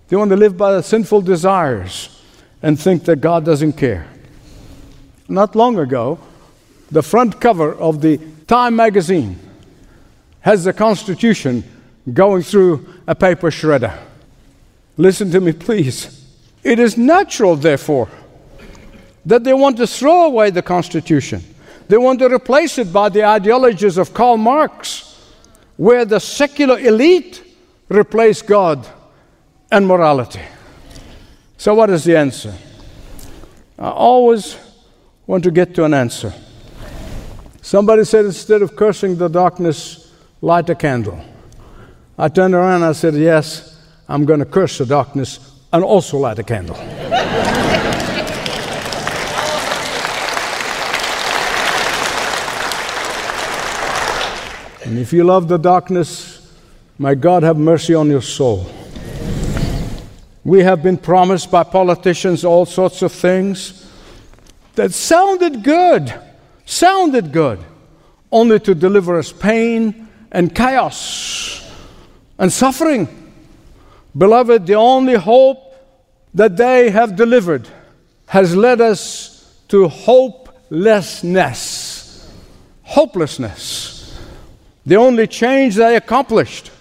They 0.07 0.15
want 0.15 0.29
to 0.29 0.37
live 0.37 0.55
by 0.55 0.73
the 0.73 0.83
sinful 0.83 1.21
desires 1.21 2.21
and 2.61 2.79
think 2.79 3.03
that 3.05 3.17
God 3.17 3.43
doesn't 3.43 3.73
care. 3.73 4.07
Not 5.33 5.55
long 5.55 5.79
ago, 5.79 6.19
the 6.91 7.01
front 7.01 7.41
cover 7.41 7.73
of 7.73 8.01
the 8.01 8.19
Time 8.45 8.75
magazine 8.75 9.39
has 10.41 10.63
the 10.63 10.73
Constitution 10.73 11.63
going 12.13 12.43
through 12.43 12.87
a 13.07 13.15
paper 13.15 13.49
shredder. 13.49 13.97
Listen 14.95 15.31
to 15.31 15.41
me, 15.41 15.51
please. 15.51 16.23
It 16.63 16.77
is 16.77 16.97
natural, 16.97 17.55
therefore, 17.55 18.09
that 19.25 19.43
they 19.43 19.53
want 19.53 19.77
to 19.77 19.87
throw 19.87 20.25
away 20.27 20.51
the 20.51 20.61
Constitution. 20.61 21.41
They 21.87 21.97
want 21.97 22.19
to 22.19 22.31
replace 22.31 22.77
it 22.77 22.93
by 22.93 23.09
the 23.09 23.25
ideologies 23.25 23.97
of 23.97 24.13
Karl 24.13 24.37
Marx, 24.37 25.19
where 25.77 26.05
the 26.05 26.19
secular 26.19 26.77
elite 26.77 27.41
replace 27.89 28.43
God 28.43 28.87
and 29.71 29.87
morality. 29.87 30.43
So, 31.57 31.73
what 31.73 31.89
is 31.89 32.03
the 32.03 32.17
answer? 32.17 32.53
I 33.79 33.89
always 33.89 34.57
want 35.25 35.43
to 35.43 35.51
get 35.51 35.73
to 35.75 35.85
an 35.85 35.93
answer. 35.93 36.33
Somebody 37.61 38.03
said, 38.03 38.25
instead 38.25 38.61
of 38.61 38.75
cursing 38.75 39.15
the 39.15 39.29
darkness, 39.29 40.11
light 40.41 40.69
a 40.69 40.75
candle. 40.75 41.23
I 42.17 42.27
turned 42.27 42.53
around 42.53 42.75
and 42.75 42.85
I 42.85 42.91
said, 42.91 43.15
Yes, 43.15 43.81
I'm 44.07 44.25
going 44.25 44.39
to 44.39 44.45
curse 44.45 44.77
the 44.77 44.85
darkness 44.85 45.39
and 45.71 45.83
also 45.83 46.17
light 46.17 46.37
a 46.37 46.43
candle. 46.43 46.75
and 54.85 54.99
if 54.99 55.13
you 55.13 55.23
love 55.23 55.47
the 55.47 55.57
darkness, 55.57 56.53
may 56.99 57.15
God 57.15 57.43
have 57.43 57.57
mercy 57.57 57.95
on 57.95 58.09
your 58.09 58.21
soul. 58.21 58.69
We 60.43 60.59
have 60.63 60.83
been 60.83 60.97
promised 60.97 61.49
by 61.49 61.63
politicians 61.63 62.43
all 62.43 62.65
sorts 62.65 63.01
of 63.01 63.13
things 63.13 63.82
that 64.75 64.93
sounded 64.93 65.63
good, 65.63 66.13
sounded 66.65 67.31
good, 67.31 67.59
only 68.31 68.59
to 68.59 68.75
deliver 68.75 69.17
us 69.17 69.31
pain 69.31 70.07
and 70.31 70.53
chaos 70.53 71.71
and 72.39 72.51
suffering. 72.51 73.07
Beloved, 74.17 74.65
the 74.65 74.75
only 74.75 75.15
hope 75.15 75.59
that 76.33 76.57
they 76.57 76.89
have 76.89 77.15
delivered 77.15 77.69
has 78.27 78.53
led 78.55 78.81
us 78.81 79.55
to 79.67 79.87
hopelessness. 79.87 82.31
Hopelessness. 82.83 84.19
The 84.85 84.97
only 84.97 85.27
change 85.27 85.75
they 85.75 85.95
accomplished 85.95 86.71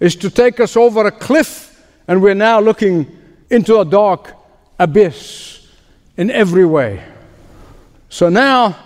is 0.00 0.16
to 0.16 0.30
take 0.30 0.58
us 0.60 0.76
over 0.76 1.06
a 1.06 1.12
cliff 1.12 1.70
and 2.06 2.22
we're 2.22 2.34
now 2.34 2.60
looking 2.60 3.18
into 3.50 3.80
a 3.80 3.84
dark 3.84 4.32
abyss 4.78 5.66
in 6.16 6.30
every 6.30 6.64
way. 6.64 7.02
So 8.14 8.28
now, 8.28 8.76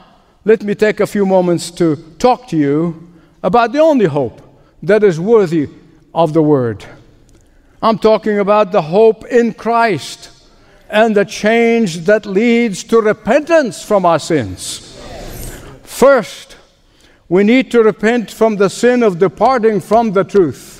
let 0.47 0.62
me 0.62 0.75
take 0.75 1.01
a 1.01 1.07
few 1.07 1.27
moments 1.27 1.71
to 1.73 1.97
talk 2.19 2.49
to 2.49 2.57
you 2.57 3.12
about 3.43 3.73
the 3.73 3.79
only 3.79 4.07
hope 4.07 4.41
that 4.83 5.05
is 5.05 5.21
worthy 5.21 5.69
of 6.14 6.33
the 6.33 6.41
word. 6.41 6.83
I'm 7.83 7.99
talking 7.99 8.38
about 8.38 8.73
the 8.73 8.81
hope 8.81 9.27
in 9.27 9.53
Christ 9.53 10.31
and 10.88 11.14
the 11.14 11.27
change 11.27 12.07
that 12.07 12.25
leads 12.25 12.83
to 12.85 13.03
repentance 13.03 13.83
from 13.83 14.07
our 14.07 14.19
sins. 14.19 14.99
First, 15.83 16.57
we 17.29 17.45
need 17.45 17.71
to 17.73 17.83
repent 17.83 18.31
from 18.31 18.57
the 18.57 18.71
sin 18.71 19.03
of 19.03 19.19
departing 19.19 19.81
from 19.81 20.12
the 20.12 20.25
truth 20.25 20.77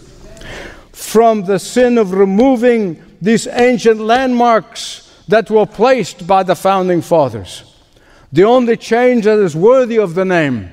from 0.95 1.45
the 1.45 1.59
sin 1.59 1.99
of 1.99 2.13
removing 2.15 3.03
these 3.21 3.47
ancient 3.47 4.01
landmarks 4.01 5.23
that 5.29 5.51
were 5.51 5.67
placed 5.67 6.27
by 6.27 6.43
the 6.43 6.57
founding 6.57 7.03
fathers. 7.03 7.68
The 8.33 8.45
only 8.45 8.77
change 8.77 9.25
that 9.25 9.39
is 9.39 9.57
worthy 9.57 9.99
of 9.99 10.15
the 10.15 10.25
name 10.25 10.71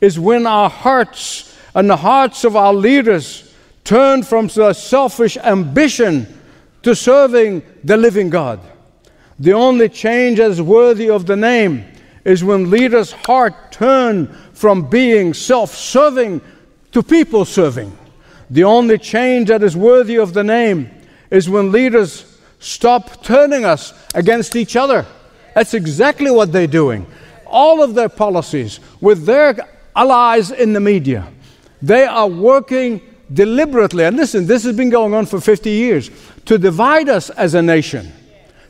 is 0.00 0.18
when 0.18 0.46
our 0.46 0.68
hearts 0.68 1.56
and 1.74 1.88
the 1.88 1.96
hearts 1.96 2.44
of 2.44 2.54
our 2.56 2.74
leaders 2.74 3.54
turn 3.84 4.22
from 4.22 4.48
selfish 4.48 5.36
ambition 5.38 6.26
to 6.82 6.94
serving 6.94 7.62
the 7.82 7.96
living 7.96 8.28
God. 8.28 8.60
The 9.38 9.54
only 9.54 9.88
change 9.88 10.38
that 10.38 10.50
is 10.50 10.60
worthy 10.60 11.08
of 11.08 11.26
the 11.26 11.36
name 11.36 11.84
is 12.24 12.44
when 12.44 12.70
leaders' 12.70 13.12
heart 13.12 13.72
turn 13.72 14.26
from 14.52 14.88
being 14.88 15.34
self 15.34 15.74
serving 15.74 16.40
to 16.92 17.02
people 17.02 17.44
serving. 17.44 17.96
The 18.50 18.64
only 18.64 18.98
change 18.98 19.48
that 19.48 19.62
is 19.62 19.76
worthy 19.76 20.18
of 20.18 20.34
the 20.34 20.44
name 20.44 20.90
is 21.30 21.48
when 21.48 21.72
leaders 21.72 22.38
stop 22.60 23.24
turning 23.24 23.64
us 23.64 23.94
against 24.14 24.54
each 24.54 24.76
other. 24.76 25.06
That's 25.54 25.74
exactly 25.74 26.30
what 26.30 26.52
they're 26.52 26.66
doing. 26.66 27.06
All 27.46 27.82
of 27.82 27.94
their 27.94 28.08
policies 28.08 28.80
with 29.00 29.26
their 29.26 29.56
allies 29.94 30.50
in 30.50 30.72
the 30.72 30.80
media, 30.80 31.28
they 31.80 32.04
are 32.04 32.28
working 32.28 33.00
deliberately. 33.32 34.04
And 34.04 34.16
listen, 34.16 34.46
this 34.46 34.64
has 34.64 34.76
been 34.76 34.90
going 34.90 35.14
on 35.14 35.26
for 35.26 35.40
50 35.40 35.70
years 35.70 36.10
to 36.46 36.58
divide 36.58 37.08
us 37.08 37.30
as 37.30 37.54
a 37.54 37.62
nation, 37.62 38.12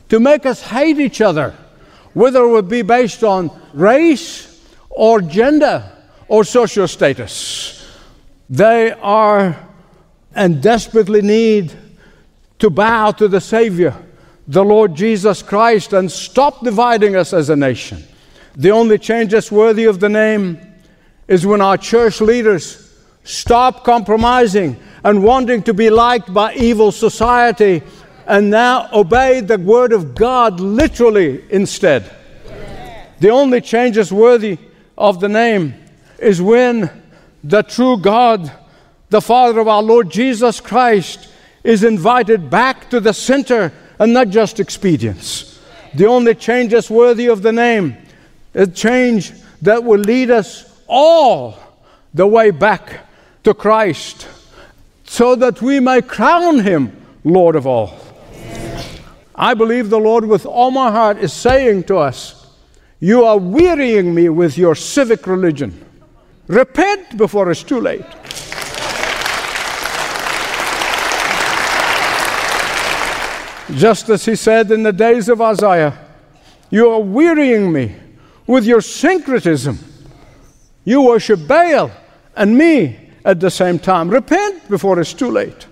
to 0.09 0.19
make 0.19 0.45
us 0.45 0.61
hate 0.61 0.99
each 0.99 1.21
other, 1.21 1.55
whether 2.13 2.43
it 2.43 2.49
would 2.49 2.69
be 2.69 2.81
based 2.81 3.23
on 3.23 3.51
race 3.73 4.61
or 4.89 5.21
gender 5.21 5.89
or 6.27 6.43
social 6.43 6.87
status. 6.87 7.87
They 8.49 8.91
are 8.91 9.57
and 10.35 10.61
desperately 10.61 11.21
need 11.21 11.73
to 12.59 12.69
bow 12.69 13.11
to 13.11 13.27
the 13.27 13.41
Savior, 13.41 13.95
the 14.47 14.63
Lord 14.63 14.95
Jesus 14.95 15.41
Christ, 15.41 15.93
and 15.93 16.11
stop 16.11 16.63
dividing 16.63 17.15
us 17.15 17.33
as 17.33 17.49
a 17.49 17.55
nation. 17.55 18.03
The 18.55 18.71
only 18.71 18.97
change 18.97 19.31
that's 19.31 19.51
worthy 19.51 19.85
of 19.85 19.99
the 19.99 20.09
name 20.09 20.59
is 21.27 21.45
when 21.45 21.61
our 21.61 21.77
church 21.77 22.21
leaders 22.21 22.93
stop 23.23 23.83
compromising 23.83 24.77
and 25.03 25.23
wanting 25.23 25.63
to 25.63 25.73
be 25.73 25.89
liked 25.89 26.33
by 26.33 26.53
evil 26.55 26.91
society 26.91 27.81
and 28.27 28.49
now 28.49 28.89
obey 28.93 29.41
the 29.41 29.57
Word 29.57 29.93
of 29.93 30.15
God 30.15 30.59
literally 30.59 31.43
instead. 31.49 32.09
The 33.19 33.29
only 33.29 33.61
change 33.61 33.95
that's 33.95 34.11
worthy 34.11 34.57
of 34.97 35.19
the 35.19 35.29
name 35.29 35.73
is 36.19 36.41
when 36.41 36.89
the 37.43 37.63
true 37.63 37.97
God 37.97 38.51
the 39.09 39.21
Father 39.21 39.59
of 39.59 39.67
our 39.67 39.83
Lord 39.83 40.09
Jesus 40.09 40.59
Christ 40.59 41.29
is 41.63 41.83
invited 41.83 42.49
back 42.49 42.89
to 42.89 42.99
the 42.99 43.13
center 43.13 43.71
and 43.99 44.13
not 44.13 44.29
just 44.29 44.59
expedience. 44.59 45.59
The 45.93 46.05
only 46.07 46.35
change 46.35 46.71
that's 46.71 46.89
worthy 46.89 47.27
of 47.27 47.41
the 47.41 47.51
name, 47.51 47.97
a 48.53 48.67
change 48.67 49.31
that 49.61 49.83
will 49.83 49.99
lead 49.99 50.31
us 50.31 50.69
all 50.87 51.57
the 52.13 52.27
way 52.27 52.51
back 52.51 53.07
to 53.43 53.53
Christ 53.53 54.27
so 55.03 55.35
that 55.35 55.61
we 55.61 55.79
may 55.79 56.01
crown 56.01 56.59
him 56.59 56.91
Lord 57.23 57.55
of 57.55 57.67
all. 57.67 57.97
I 59.35 59.53
believe 59.53 59.89
the 59.89 59.99
Lord 59.99 60.25
with 60.25 60.45
all 60.45 60.71
my 60.71 60.91
heart 60.91 61.17
is 61.17 61.33
saying 61.33 61.83
to 61.85 61.97
us, 61.97 62.47
You 62.99 63.23
are 63.23 63.37
wearying 63.37 64.13
me 64.13 64.29
with 64.29 64.57
your 64.57 64.75
civic 64.75 65.25
religion. 65.25 65.83
Repent 66.47 67.17
before 67.17 67.49
it's 67.49 67.63
too 67.63 67.79
late. 67.79 68.05
Just 73.71 74.09
as 74.09 74.25
he 74.25 74.35
said 74.35 74.71
in 74.71 74.83
the 74.83 74.91
days 74.91 75.29
of 75.29 75.41
Isaiah, 75.41 75.97
You 76.69 76.89
are 76.89 76.99
wearying 76.99 77.71
me 77.71 77.95
with 78.45 78.65
your 78.65 78.81
syncretism. 78.81 79.79
You 80.83 81.01
worship 81.01 81.47
Baal 81.47 81.91
and 82.35 82.57
me 82.57 82.99
at 83.23 83.39
the 83.39 83.49
same 83.49 83.79
time. 83.79 84.09
Repent 84.09 84.69
before 84.69 84.99
it's 84.99 85.13
too 85.13 85.31
late. 85.31 85.67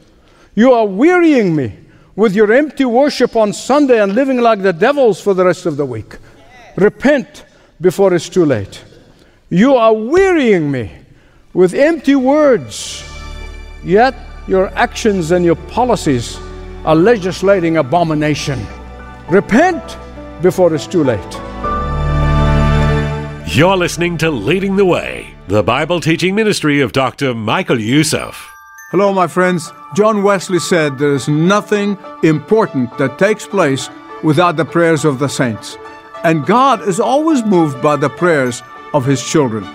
You 0.55 0.71
are 0.73 0.85
wearying 0.85 1.55
me 1.55 1.77
with 2.15 2.33
your 2.33 2.51
empty 2.51 2.85
worship 2.85 3.35
on 3.35 3.51
Sunday 3.51 4.01
and 4.01 4.15
living 4.15 4.39
like 4.39 4.61
the 4.61 4.73
devils 4.73 5.19
for 5.19 5.33
the 5.33 5.45
rest 5.45 5.65
of 5.65 5.75
the 5.75 5.85
week. 5.85 6.17
Repent 6.75 7.45
before 7.81 8.13
it's 8.13 8.29
too 8.29 8.45
late. 8.45 8.83
You 9.49 9.75
are 9.75 9.93
wearying 9.93 10.71
me 10.71 10.91
with 11.53 11.73
empty 11.73 12.15
words, 12.15 13.03
yet 13.83 14.15
your 14.47 14.67
actions 14.69 15.31
and 15.31 15.43
your 15.43 15.55
policies 15.55 16.37
a 16.85 16.95
legislating 16.95 17.77
abomination. 17.77 18.65
Repent 19.29 19.97
before 20.41 20.73
it's 20.73 20.87
too 20.87 21.03
late. 21.03 21.33
You're 23.47 23.77
listening 23.77 24.17
to 24.19 24.31
Leading 24.31 24.77
the 24.77 24.85
Way, 24.85 25.35
the 25.47 25.61
Bible 25.61 25.99
teaching 25.99 26.33
ministry 26.33 26.79
of 26.81 26.91
Dr. 26.91 27.35
Michael 27.35 27.79
Youssef. 27.79 28.49
Hello, 28.91 29.13
my 29.13 29.27
friends. 29.27 29.71
John 29.95 30.23
Wesley 30.23 30.59
said 30.59 30.97
there 30.97 31.13
is 31.13 31.27
nothing 31.27 31.97
important 32.23 32.97
that 32.97 33.19
takes 33.19 33.45
place 33.45 33.89
without 34.23 34.57
the 34.57 34.65
prayers 34.65 35.05
of 35.05 35.19
the 35.19 35.27
saints. 35.27 35.77
And 36.23 36.45
God 36.45 36.87
is 36.87 36.99
always 36.99 37.43
moved 37.43 37.81
by 37.81 37.95
the 37.95 38.09
prayers 38.09 38.63
of 38.93 39.05
His 39.05 39.23
children. 39.23 39.65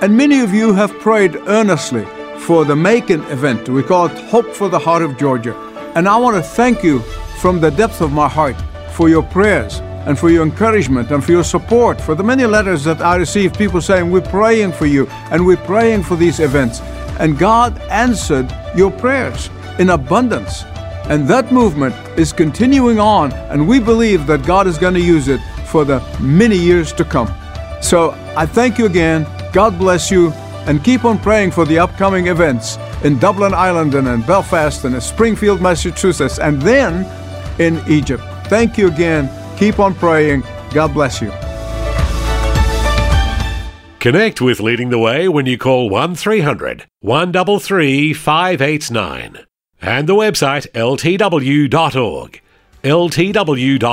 And 0.00 0.16
many 0.16 0.40
of 0.40 0.54
you 0.54 0.72
have 0.72 0.98
prayed 1.00 1.36
earnestly 1.46 2.06
for 2.38 2.64
the 2.64 2.76
Macon 2.76 3.22
event. 3.24 3.68
We 3.68 3.82
call 3.82 4.06
it 4.06 4.18
Hope 4.30 4.54
for 4.54 4.68
the 4.68 4.78
Heart 4.78 5.02
of 5.02 5.18
Georgia. 5.18 5.54
And 5.94 6.08
I 6.08 6.16
want 6.16 6.36
to 6.36 6.42
thank 6.42 6.82
you 6.82 7.00
from 7.38 7.60
the 7.60 7.70
depth 7.70 8.00
of 8.00 8.12
my 8.12 8.28
heart 8.28 8.56
for 8.90 9.08
your 9.08 9.22
prayers 9.22 9.78
and 10.06 10.18
for 10.18 10.28
your 10.28 10.42
encouragement 10.42 11.10
and 11.12 11.24
for 11.24 11.30
your 11.30 11.44
support, 11.44 12.00
for 12.00 12.14
the 12.16 12.22
many 12.22 12.44
letters 12.46 12.82
that 12.84 13.00
I 13.00 13.16
received, 13.16 13.56
people 13.56 13.80
saying, 13.80 14.10
We're 14.10 14.20
praying 14.20 14.72
for 14.72 14.86
you 14.86 15.06
and 15.30 15.46
we're 15.46 15.56
praying 15.56 16.02
for 16.02 16.16
these 16.16 16.40
events. 16.40 16.80
And 17.20 17.38
God 17.38 17.78
answered 17.82 18.52
your 18.76 18.90
prayers 18.90 19.50
in 19.78 19.90
abundance. 19.90 20.64
And 21.06 21.28
that 21.28 21.52
movement 21.52 21.94
is 22.18 22.32
continuing 22.32 22.98
on, 22.98 23.32
and 23.50 23.68
we 23.68 23.78
believe 23.78 24.26
that 24.26 24.44
God 24.46 24.66
is 24.66 24.78
going 24.78 24.94
to 24.94 25.00
use 25.00 25.28
it 25.28 25.40
for 25.66 25.84
the 25.84 26.00
many 26.18 26.56
years 26.56 26.92
to 26.94 27.04
come. 27.04 27.32
So 27.82 28.12
I 28.36 28.46
thank 28.46 28.78
you 28.78 28.86
again. 28.86 29.26
God 29.52 29.78
bless 29.78 30.10
you, 30.10 30.32
and 30.66 30.82
keep 30.82 31.04
on 31.04 31.18
praying 31.18 31.50
for 31.50 31.66
the 31.66 31.78
upcoming 31.78 32.28
events 32.28 32.78
in 33.04 33.18
Dublin, 33.18 33.54
Ireland, 33.54 33.94
and 33.94 34.08
in 34.08 34.22
Belfast, 34.22 34.84
and 34.84 34.94
in 34.94 35.00
Springfield, 35.00 35.60
Massachusetts, 35.60 36.38
and 36.38 36.60
then 36.62 37.06
in 37.60 37.80
Egypt. 37.88 38.22
Thank 38.46 38.76
you 38.76 38.88
again. 38.88 39.30
Keep 39.58 39.78
on 39.78 39.94
praying. 39.94 40.42
God 40.72 40.92
bless 40.92 41.20
you. 41.20 41.30
Connect 44.00 44.40
with 44.42 44.60
Leading 44.60 44.90
the 44.90 44.98
Way 44.98 45.28
when 45.28 45.46
you 45.46 45.56
call 45.56 45.88
1300 45.88 46.84
133 47.00 48.12
589 48.12 49.46
and 49.80 50.06
the 50.06 50.14
website 50.14 50.66
ltw.org. 50.72 52.40
ltw.org. 52.82 53.84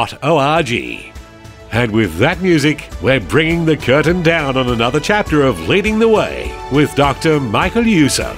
And 1.74 1.92
with 1.94 2.18
that 2.18 2.42
music, 2.42 2.90
we're 3.02 3.22
bringing 3.22 3.64
the 3.64 3.78
curtain 3.78 4.22
down 4.22 4.58
on 4.58 4.68
another 4.68 5.00
chapter 5.00 5.44
of 5.44 5.70
Leading 5.70 6.00
the 6.00 6.10
Way 6.10 6.54
with 6.74 6.94
Dr. 6.96 7.40
Michael 7.40 7.88
Youssef, 7.88 8.38